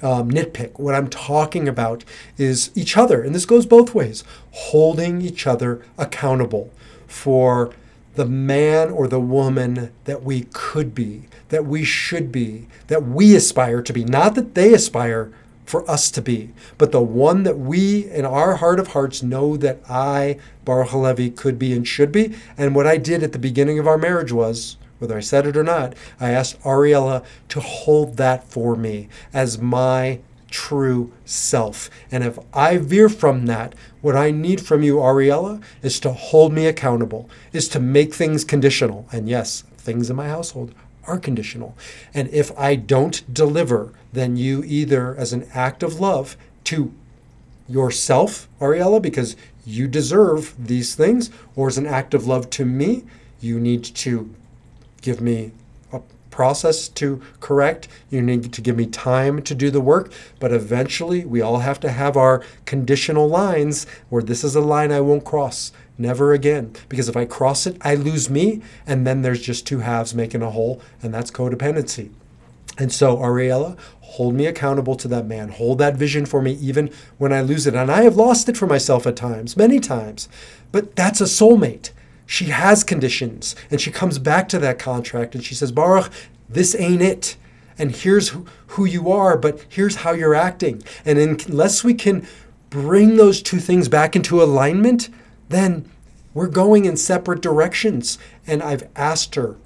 um, 0.02 0.32
nitpick. 0.32 0.80
What 0.80 0.97
I'm 0.97 1.09
talking 1.09 1.68
about 1.68 2.04
is 2.37 2.73
each 2.75 2.97
other, 2.97 3.23
and 3.23 3.37
this 3.37 3.47
goes 3.47 3.66
both 3.66 3.94
ways, 3.94 4.25
holding 4.50 5.23
each 5.23 5.47
other 5.47 5.85
accountable 5.97 6.73
for 7.06 7.73
the 8.16 8.26
man 8.26 8.90
or 8.90 9.06
the 9.06 9.20
woman 9.20 9.92
that 10.06 10.25
we 10.25 10.49
could 10.52 10.92
be, 10.92 11.28
that 11.50 11.66
we 11.66 11.85
should 11.85 12.32
be, 12.32 12.66
that 12.88 13.04
we 13.04 13.37
aspire 13.37 13.80
to 13.80 13.92
be. 13.92 14.04
Not 14.04 14.35
that 14.35 14.56
they 14.56 14.75
aspire 14.75 15.30
for 15.70 15.88
us 15.88 16.10
to 16.10 16.20
be, 16.20 16.50
but 16.78 16.92
the 16.92 17.00
one 17.00 17.44
that 17.44 17.58
we 17.58 18.10
in 18.10 18.24
our 18.24 18.56
heart 18.56 18.80
of 18.80 18.88
hearts 18.88 19.22
know 19.22 19.56
that 19.56 19.80
I, 19.88 20.38
Baruch 20.64 20.90
Halevi, 20.90 21.30
could 21.30 21.58
be 21.58 21.72
and 21.72 21.86
should 21.86 22.10
be. 22.10 22.34
And 22.58 22.74
what 22.74 22.86
I 22.86 22.96
did 22.96 23.22
at 23.22 23.32
the 23.32 23.38
beginning 23.38 23.78
of 23.78 23.86
our 23.86 23.96
marriage 23.96 24.32
was, 24.32 24.76
whether 24.98 25.16
I 25.16 25.20
said 25.20 25.46
it 25.46 25.56
or 25.56 25.62
not, 25.62 25.94
I 26.18 26.30
asked 26.30 26.60
Ariella 26.62 27.24
to 27.48 27.60
hold 27.60 28.16
that 28.16 28.44
for 28.44 28.76
me 28.76 29.08
as 29.32 29.58
my 29.58 30.18
true 30.50 31.12
self. 31.24 31.88
And 32.10 32.24
if 32.24 32.38
I 32.52 32.76
veer 32.76 33.08
from 33.08 33.46
that, 33.46 33.74
what 34.00 34.16
I 34.16 34.30
need 34.32 34.60
from 34.60 34.82
you, 34.82 34.96
Ariella, 34.96 35.62
is 35.82 36.00
to 36.00 36.12
hold 36.12 36.52
me 36.52 36.66
accountable, 36.66 37.30
is 37.52 37.68
to 37.68 37.80
make 37.80 38.12
things 38.12 38.44
conditional. 38.44 39.06
And 39.12 39.28
yes, 39.28 39.62
things 39.78 40.10
in 40.10 40.16
my 40.16 40.28
household 40.28 40.74
are 41.06 41.18
conditional. 41.18 41.76
And 42.12 42.28
if 42.28 42.56
I 42.58 42.74
don't 42.74 43.32
deliver, 43.32 43.92
then 44.12 44.36
you 44.36 44.62
either, 44.64 45.14
as 45.16 45.32
an 45.32 45.48
act 45.54 45.82
of 45.82 46.00
love 46.00 46.36
to 46.64 46.92
yourself, 47.68 48.48
Ariella, 48.60 49.00
because 49.00 49.36
you 49.64 49.86
deserve 49.86 50.54
these 50.58 50.94
things, 50.94 51.30
or 51.54 51.68
as 51.68 51.78
an 51.78 51.86
act 51.86 52.14
of 52.14 52.26
love 52.26 52.50
to 52.50 52.64
me, 52.64 53.04
you 53.40 53.60
need 53.60 53.84
to 53.84 54.34
give 55.02 55.20
me 55.20 55.52
a 55.92 56.00
process 56.30 56.88
to 56.88 57.23
correct. 57.40 57.88
You 58.10 58.23
need 58.23 58.52
to 58.52 58.60
give 58.60 58.76
me 58.76 58.86
time 58.86 59.42
to 59.42 59.54
do 59.54 59.70
the 59.70 59.80
work. 59.80 60.12
But 60.38 60.52
eventually, 60.52 61.25
we 61.25 61.40
all 61.40 61.58
have 61.58 61.80
to 61.80 61.90
have 61.90 62.16
our 62.16 62.42
conditional 62.64 63.28
lines 63.28 63.86
where 64.08 64.23
this 64.23 64.44
is 64.44 64.56
a 64.56 64.60
line 64.60 64.92
I 64.92 65.00
won't 65.00 65.25
cross. 65.25 65.73
Never 65.96 66.32
again. 66.32 66.75
Because 66.88 67.08
if 67.08 67.16
I 67.16 67.25
cross 67.25 67.66
it, 67.66 67.76
I 67.82 67.94
lose 67.94 68.30
me, 68.30 68.62
and 68.86 69.06
then 69.06 69.23
there's 69.23 69.42
just 69.42 69.66
two 69.66 69.80
halves 69.80 70.14
making 70.14 70.42
a 70.42 70.50
whole, 70.50 70.80
and 71.02 71.12
that's 71.12 71.30
codependency. 71.30 72.10
And 72.80 72.90
so, 72.90 73.19
Ariella, 73.19 73.78
hold 74.00 74.34
me 74.34 74.47
accountable 74.47 74.95
to 74.97 75.08
that 75.08 75.26
man. 75.26 75.50
Hold 75.50 75.76
that 75.78 75.97
vision 75.97 76.25
for 76.25 76.40
me 76.40 76.52
even 76.52 76.90
when 77.19 77.30
I 77.30 77.43
lose 77.43 77.66
it. 77.66 77.75
And 77.75 77.90
I 77.90 78.04
have 78.04 78.16
lost 78.16 78.49
it 78.49 78.56
for 78.56 78.66
myself 78.66 79.06
at 79.06 79.16
times, 79.16 79.54
many 79.54 79.78
times. 79.78 80.30
But 80.73 80.97
that's 80.97 81.21
a 81.21 81.25
soulmate. 81.25 81.90
She 82.25 82.47
has 82.47 82.82
conditions, 82.82 83.54
and 83.71 83.82
she 83.82 83.90
comes 83.90 84.19
back 84.19 84.49
to 84.49 84.58
that 84.60 84.78
contract 84.78 85.34
and 85.34 85.45
she 85.45 85.54
says, 85.54 85.73
Baruch, 85.73 86.10
this 86.49 86.75
ain't 86.75 87.02
it. 87.02 87.36
And 87.76 87.95
here's 87.95 88.34
who 88.69 88.86
you 88.86 89.10
are, 89.10 89.36
but 89.36 89.66
here's 89.69 89.97
how 89.97 90.12
you're 90.12 90.34
acting. 90.34 90.82
And 91.04 91.19
unless 91.19 91.84
we 91.84 91.93
can 91.93 92.26
bring 92.71 93.16
those 93.16 93.43
two 93.43 93.58
things 93.58 93.90
back 93.90 94.16
into 94.16 94.43
alignment, 94.43 95.10
then 95.50 95.90
we're 96.32 96.47
going 96.47 96.86
in 96.86 96.97
separate 96.97 97.43
directions. 97.43 98.19
And 98.47 98.62
I've 98.62 98.88
asked 98.97 99.34
her 99.34 99.56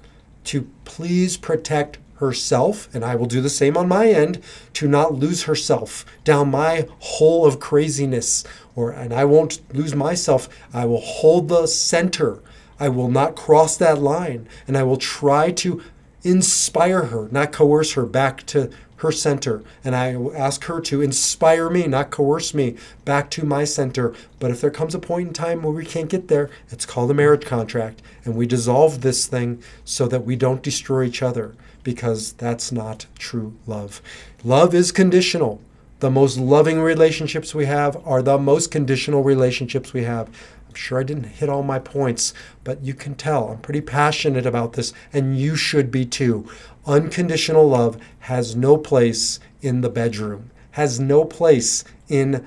to 0.45 0.67
please 0.83 1.37
protect 1.37 1.97
herself, 2.17 2.87
and 2.93 3.03
I 3.03 3.15
will 3.15 3.25
do 3.25 3.41
the 3.41 3.49
same 3.49 3.75
on 3.77 3.87
my 3.87 4.07
end, 4.07 4.41
to 4.73 4.87
not 4.87 5.13
lose 5.13 5.43
herself 5.43 6.05
down 6.23 6.51
my 6.51 6.87
hole 6.99 7.45
of 7.45 7.59
craziness. 7.59 8.43
Or 8.75 8.91
and 8.91 9.13
I 9.13 9.25
won't 9.25 9.61
lose 9.73 9.95
myself. 9.95 10.47
I 10.73 10.85
will 10.85 11.01
hold 11.01 11.49
the 11.49 11.65
center. 11.67 12.41
I 12.79 12.89
will 12.89 13.09
not 13.09 13.35
cross 13.35 13.77
that 13.77 13.99
line. 13.99 14.47
And 14.67 14.77
I 14.77 14.83
will 14.83 14.97
try 14.97 15.51
to 15.51 15.81
inspire 16.23 17.05
her, 17.05 17.29
not 17.31 17.51
coerce 17.51 17.93
her 17.93 18.05
back 18.05 18.45
to 18.47 18.69
her 18.97 19.11
center. 19.11 19.61
And 19.83 19.95
I 19.95 20.15
will 20.15 20.35
ask 20.35 20.63
her 20.65 20.79
to 20.81 21.01
inspire 21.01 21.69
me, 21.69 21.85
not 21.85 22.11
coerce 22.11 22.53
me, 22.53 22.77
back 23.03 23.29
to 23.31 23.45
my 23.45 23.65
center. 23.65 24.13
But 24.39 24.51
if 24.51 24.61
there 24.61 24.71
comes 24.71 24.95
a 24.95 24.99
point 24.99 25.27
in 25.27 25.33
time 25.33 25.61
where 25.61 25.73
we 25.73 25.85
can't 25.85 26.09
get 26.09 26.29
there, 26.29 26.49
it's 26.69 26.85
called 26.85 27.11
a 27.11 27.13
marriage 27.13 27.45
contract. 27.45 28.01
And 28.23 28.35
we 28.35 28.47
dissolve 28.47 29.01
this 29.01 29.27
thing 29.27 29.61
so 29.83 30.07
that 30.07 30.25
we 30.25 30.35
don't 30.35 30.63
destroy 30.63 31.03
each 31.03 31.21
other 31.21 31.55
because 31.85 32.33
that's 32.33 32.73
not 32.73 33.05
true 33.17 33.55
love. 33.65 34.01
Love 34.43 34.73
is 34.73 34.91
conditional. 34.91 35.61
The 35.99 36.11
most 36.11 36.37
loving 36.37 36.81
relationships 36.81 37.55
we 37.55 37.67
have 37.67 37.95
are 38.05 38.21
the 38.21 38.37
most 38.37 38.71
conditional 38.71 39.23
relationships 39.23 39.93
we 39.93 40.03
have. 40.03 40.27
I'm 40.67 40.73
sure 40.73 40.99
I 40.99 41.03
didn't 41.03 41.37
hit 41.39 41.47
all 41.47 41.63
my 41.63 41.79
points, 41.79 42.33
but 42.65 42.83
you 42.83 42.93
can 42.93 43.15
tell 43.15 43.49
I'm 43.49 43.59
pretty 43.59 43.79
passionate 43.81 44.45
about 44.45 44.73
this, 44.73 44.91
and 45.13 45.37
you 45.37 45.55
should 45.55 45.91
be 45.91 46.05
too. 46.05 46.49
Unconditional 46.85 47.69
love 47.69 47.97
has 48.19 48.55
no 48.55 48.77
place 48.77 49.39
in 49.61 49.81
the 49.81 49.89
bedroom, 49.89 50.49
has 50.71 50.99
no 50.99 51.23
place 51.23 51.85
in 52.09 52.45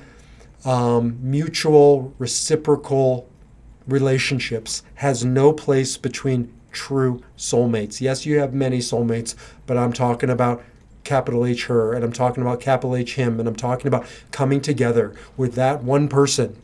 um, 0.65 1.17
mutual, 1.23 2.13
reciprocal 2.19 3.29
relationships, 3.87 4.83
has 4.97 5.25
no 5.25 5.53
place 5.53 5.97
between 5.97 6.53
true 6.73 7.23
soulmates. 7.37 8.01
Yes, 8.01 8.27
you 8.27 8.39
have 8.39 8.55
many 8.55 8.79
soulmates, 8.79 9.35
but 9.67 9.77
I'm 9.77 9.93
talking 9.93 10.31
about 10.31 10.63
capital 11.05 11.47
H 11.47 11.67
her, 11.67 11.95
and 11.95 12.05
I'm 12.05 12.13
talking 12.13 12.43
about 12.43 12.61
capital 12.61 12.95
H 12.95 13.15
him, 13.15 13.39
and 13.39 13.49
I'm 13.49 13.57
talking 13.57 13.87
about 13.87 14.07
coming 14.31 14.61
together 14.61 15.15
with 15.37 15.55
that 15.55 15.83
one 15.83 16.09
person 16.09 16.63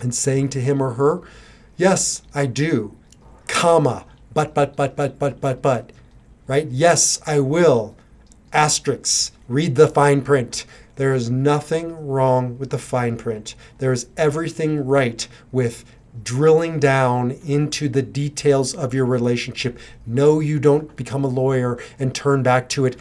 and 0.00 0.14
saying 0.14 0.48
to 0.50 0.60
him 0.60 0.82
or 0.82 0.94
her, 0.94 1.22
Yes, 1.76 2.22
I 2.34 2.46
do, 2.46 2.96
comma, 3.48 4.04
but, 4.32 4.54
but, 4.54 4.76
but, 4.76 4.96
but, 4.96 5.18
but, 5.18 5.40
but, 5.40 5.62
but 5.62 5.92
right? 6.46 6.68
Yes, 6.68 7.20
I 7.26 7.40
will. 7.40 7.96
Asterisks. 8.52 9.32
Read 9.48 9.74
the 9.74 9.88
fine 9.88 10.22
print. 10.22 10.64
There 10.96 11.14
is 11.14 11.28
nothing 11.28 12.06
wrong 12.06 12.56
with 12.58 12.70
the 12.70 12.78
fine 12.78 13.16
print. 13.16 13.54
There 13.78 13.92
is 13.92 14.06
everything 14.16 14.84
right 14.86 15.26
with 15.50 15.84
drilling 16.22 16.78
down 16.78 17.32
into 17.44 17.88
the 17.88 18.02
details 18.02 18.74
of 18.74 18.94
your 18.94 19.04
relationship. 19.04 19.78
No, 20.06 20.40
you 20.40 20.58
don't 20.58 20.94
become 20.96 21.24
a 21.24 21.28
lawyer 21.28 21.78
and 21.98 22.14
turn 22.14 22.42
back 22.42 22.68
to 22.70 22.84
it 22.84 22.96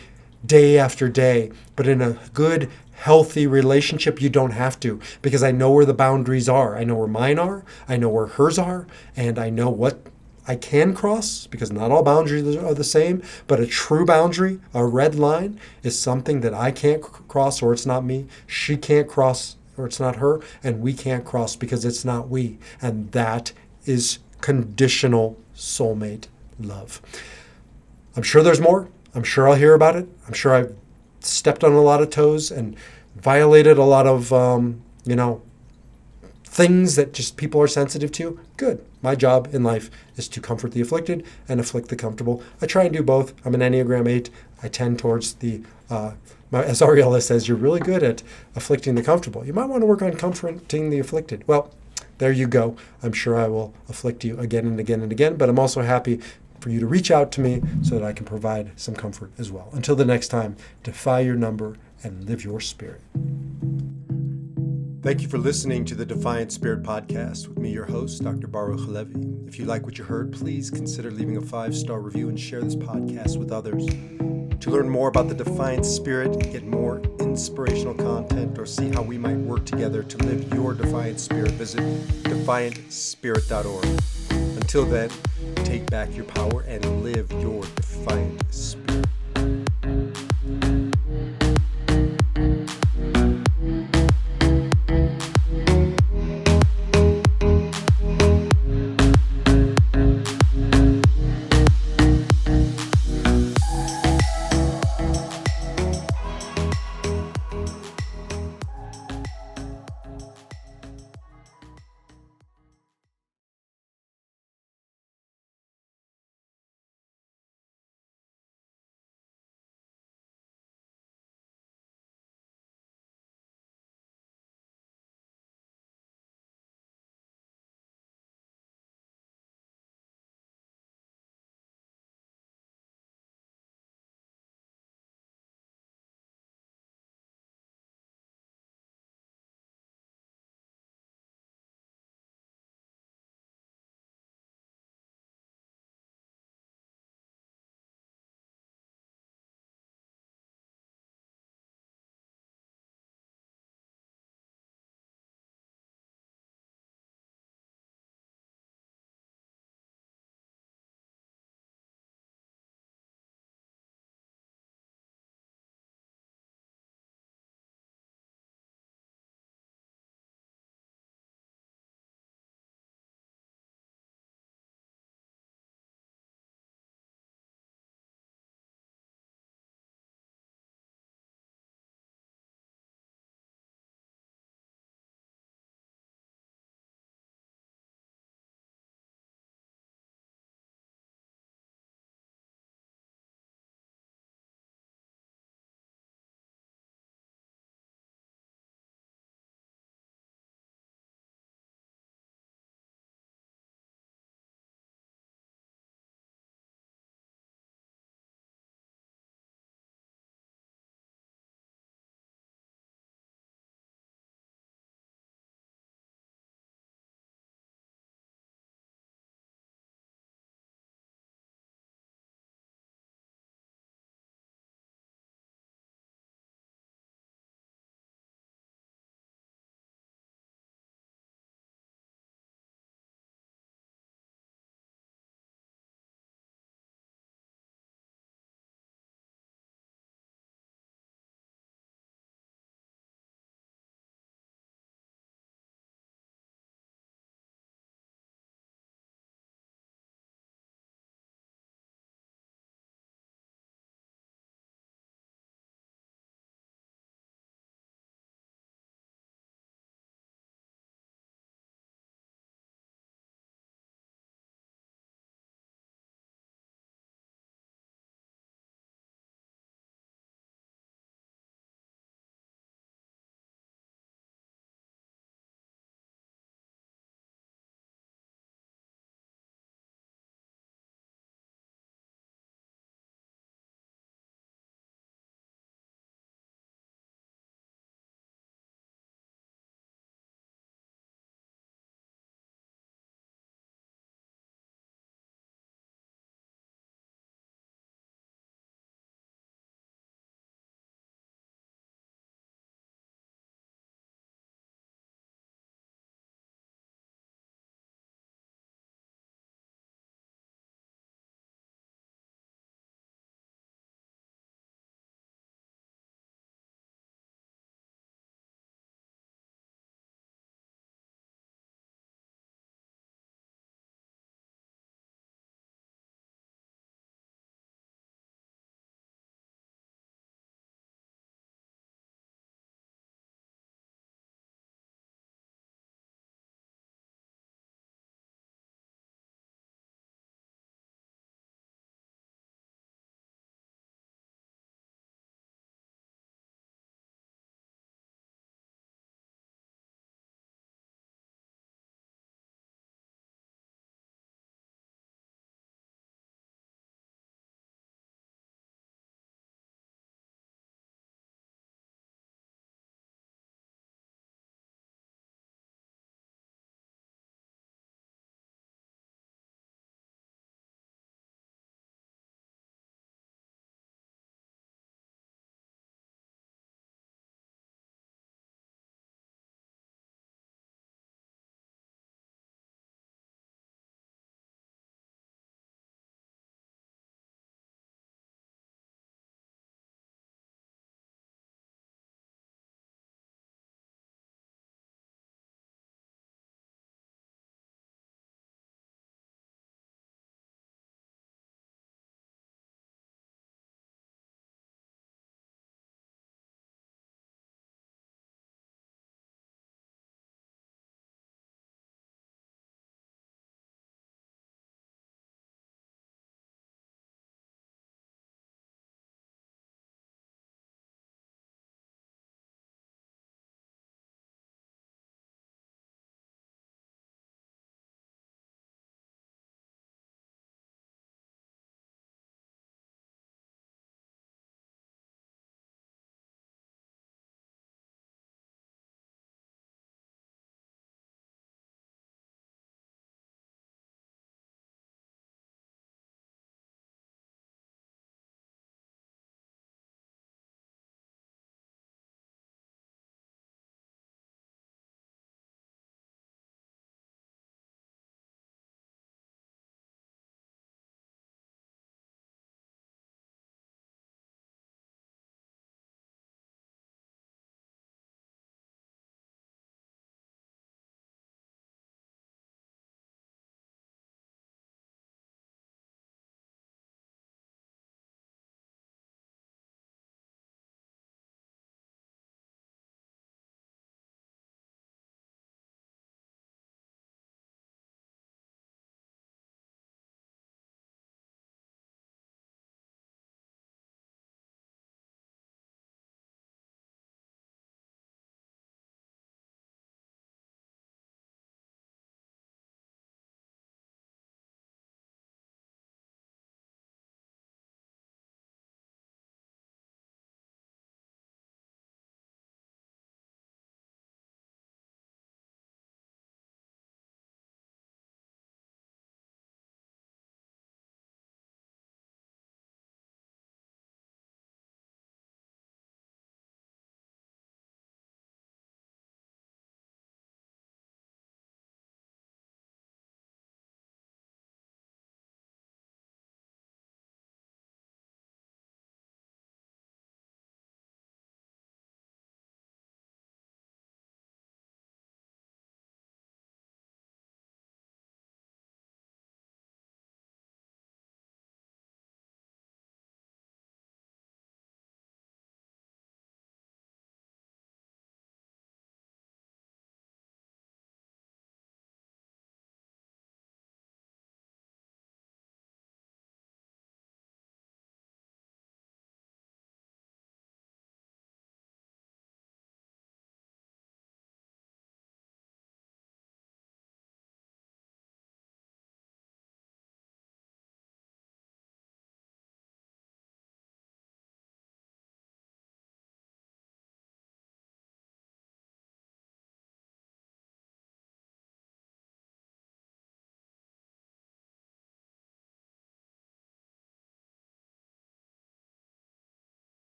day 0.45 0.77
after 0.77 1.09
day. 1.09 1.51
But 1.75 1.87
in 1.87 2.01
a 2.01 2.19
good, 2.33 2.69
healthy 2.93 3.45
relationship, 3.47 4.21
you 4.21 4.29
don't 4.29 4.51
have 4.51 4.79
to 4.81 4.99
because 5.21 5.43
I 5.43 5.51
know 5.51 5.71
where 5.71 5.85
the 5.85 5.93
boundaries 5.93 6.49
are. 6.49 6.77
I 6.77 6.83
know 6.83 6.95
where 6.95 7.07
mine 7.07 7.39
are, 7.39 7.63
I 7.87 7.97
know 7.97 8.09
where 8.09 8.27
hers 8.27 8.57
are, 8.57 8.87
and 9.15 9.37
I 9.37 9.49
know 9.49 9.69
what 9.69 10.07
I 10.45 10.55
can 10.55 10.93
cross 10.93 11.47
because 11.47 11.71
not 11.71 11.91
all 11.91 12.03
boundaries 12.03 12.57
are 12.57 12.73
the 12.73 12.83
same, 12.83 13.23
but 13.47 13.59
a 13.59 13.67
true 13.67 14.05
boundary, 14.05 14.59
a 14.73 14.85
red 14.85 15.15
line, 15.15 15.59
is 15.83 15.97
something 15.97 16.41
that 16.41 16.53
I 16.53 16.71
can't 16.71 17.01
cross 17.01 17.61
or 17.61 17.71
it's 17.71 17.85
not 17.85 18.03
me. 18.03 18.27
She 18.45 18.75
can't 18.75 19.07
cross 19.07 19.55
or 19.77 19.85
it's 19.85 19.99
not 19.99 20.17
her, 20.17 20.39
and 20.63 20.81
we 20.81 20.93
can't 20.93 21.25
cross 21.25 21.55
because 21.55 21.85
it's 21.85 22.05
not 22.05 22.29
we. 22.29 22.57
And 22.81 23.11
that 23.11 23.51
is 23.85 24.19
conditional 24.41 25.37
soulmate 25.55 26.27
love. 26.59 27.01
I'm 28.15 28.23
sure 28.23 28.43
there's 28.43 28.61
more. 28.61 28.89
I'm 29.15 29.23
sure 29.23 29.47
I'll 29.47 29.55
hear 29.55 29.73
about 29.73 29.95
it. 29.95 30.07
I'm 30.27 30.33
sure 30.33 30.53
I've 30.53 30.75
stepped 31.19 31.63
on 31.63 31.73
a 31.73 31.81
lot 31.81 32.01
of 32.01 32.09
toes 32.09 32.51
and 32.51 32.75
violated 33.15 33.77
a 33.77 33.83
lot 33.83 34.07
of, 34.07 34.33
um, 34.33 34.81
you 35.05 35.15
know, 35.15 35.41
things 36.53 36.95
that 36.95 37.13
just 37.13 37.35
people 37.35 37.59
are 37.59 37.67
sensitive 37.67 38.11
to. 38.11 38.39
Good. 38.57 38.85
My 39.01 39.15
job 39.15 39.49
in 39.53 39.63
life 39.63 39.89
is 40.17 40.27
to 40.29 40.39
comfort 40.39 40.71
the 40.71 40.81
afflicted 40.81 41.25
and 41.49 41.59
afflict 41.59 41.89
the 41.89 41.95
comfortable. 41.95 42.43
I 42.61 42.67
try 42.67 42.83
and 42.83 42.93
do 42.93 43.01
both. 43.01 43.33
I'm 43.43 43.55
an 43.55 43.61
Enneagram 43.61 44.07
8. 44.07 44.29
I 44.61 44.67
tend 44.67 44.99
towards 44.99 45.33
the, 45.35 45.63
uh, 45.89 46.11
my, 46.51 46.63
as 46.63 46.79
Ariella 46.79 47.23
says, 47.23 47.47
you're 47.47 47.57
really 47.57 47.79
good 47.79 48.03
at 48.03 48.21
afflicting 48.55 48.93
the 48.93 49.01
comfortable. 49.01 49.43
You 49.43 49.51
might 49.51 49.65
want 49.65 49.81
to 49.81 49.87
work 49.87 50.03
on 50.03 50.15
comforting 50.15 50.91
the 50.91 50.99
afflicted. 50.99 51.43
Well, 51.47 51.73
there 52.19 52.31
you 52.31 52.45
go. 52.45 52.77
I'm 53.01 53.13
sure 53.13 53.35
I 53.35 53.47
will 53.47 53.73
afflict 53.89 54.23
you 54.23 54.37
again 54.37 54.67
and 54.67 54.79
again 54.79 55.01
and 55.01 55.11
again, 55.11 55.37
but 55.37 55.49
I'm 55.49 55.57
also 55.57 55.81
happy 55.81 56.19
for 56.59 56.69
you 56.69 56.79
to 56.79 56.85
reach 56.85 57.09
out 57.09 57.31
to 57.31 57.41
me 57.41 57.63
so 57.81 57.97
that 57.97 58.05
I 58.05 58.13
can 58.13 58.27
provide 58.27 58.79
some 58.79 58.95
comfort 58.95 59.31
as 59.39 59.51
well. 59.51 59.69
Until 59.73 59.95
the 59.95 60.05
next 60.05 60.27
time, 60.27 60.55
defy 60.83 61.21
your 61.21 61.35
number 61.35 61.77
and 62.03 62.25
live 62.25 62.43
your 62.45 62.61
spirit. 62.61 63.01
Thank 65.03 65.21
you 65.21 65.27
for 65.27 65.37
listening 65.37 65.83
to 65.85 65.95
the 65.95 66.05
Defiant 66.05 66.53
Spirit 66.53 66.81
podcast 66.81 67.49
with 67.49 67.59
me, 67.59 67.71
your 67.71 67.83
host, 67.83 68.23
Dr. 68.23 68.47
Baruch 68.47 68.79
Halevi. 68.79 69.13
If 69.45 69.59
you 69.59 69.65
like 69.65 69.85
what 69.85 69.97
you 69.97 70.05
heard, 70.05 70.31
please 70.31 70.69
consider 70.69 71.11
leaving 71.11 71.35
a 71.35 71.41
five 71.41 71.75
star 71.75 71.99
review 71.99 72.29
and 72.29 72.39
share 72.39 72.61
this 72.61 72.77
podcast 72.77 73.35
with 73.35 73.51
others. 73.51 73.85
To 74.61 74.69
learn 74.71 74.87
more 74.87 75.09
about 75.09 75.27
the 75.27 75.35
Defiant 75.35 75.85
Spirit, 75.85 76.39
get 76.53 76.65
more 76.65 77.01
inspirational 77.19 77.95
content, 77.95 78.57
or 78.57 78.65
see 78.65 78.91
how 78.91 79.01
we 79.01 79.17
might 79.17 79.35
work 79.35 79.65
together 79.65 80.03
to 80.03 80.17
live 80.19 80.53
your 80.53 80.73
Defiant 80.73 81.19
Spirit, 81.19 81.51
visit 81.51 81.81
defiantspirit.org. 82.23 84.01
Until 84.55 84.85
then, 84.85 85.09
take 85.65 85.85
back 85.87 86.15
your 86.15 86.23
power 86.23 86.61
and 86.61 87.03
live 87.03 87.29
your 87.41 87.63
defiant 87.75 88.41
spirit. 88.53 88.82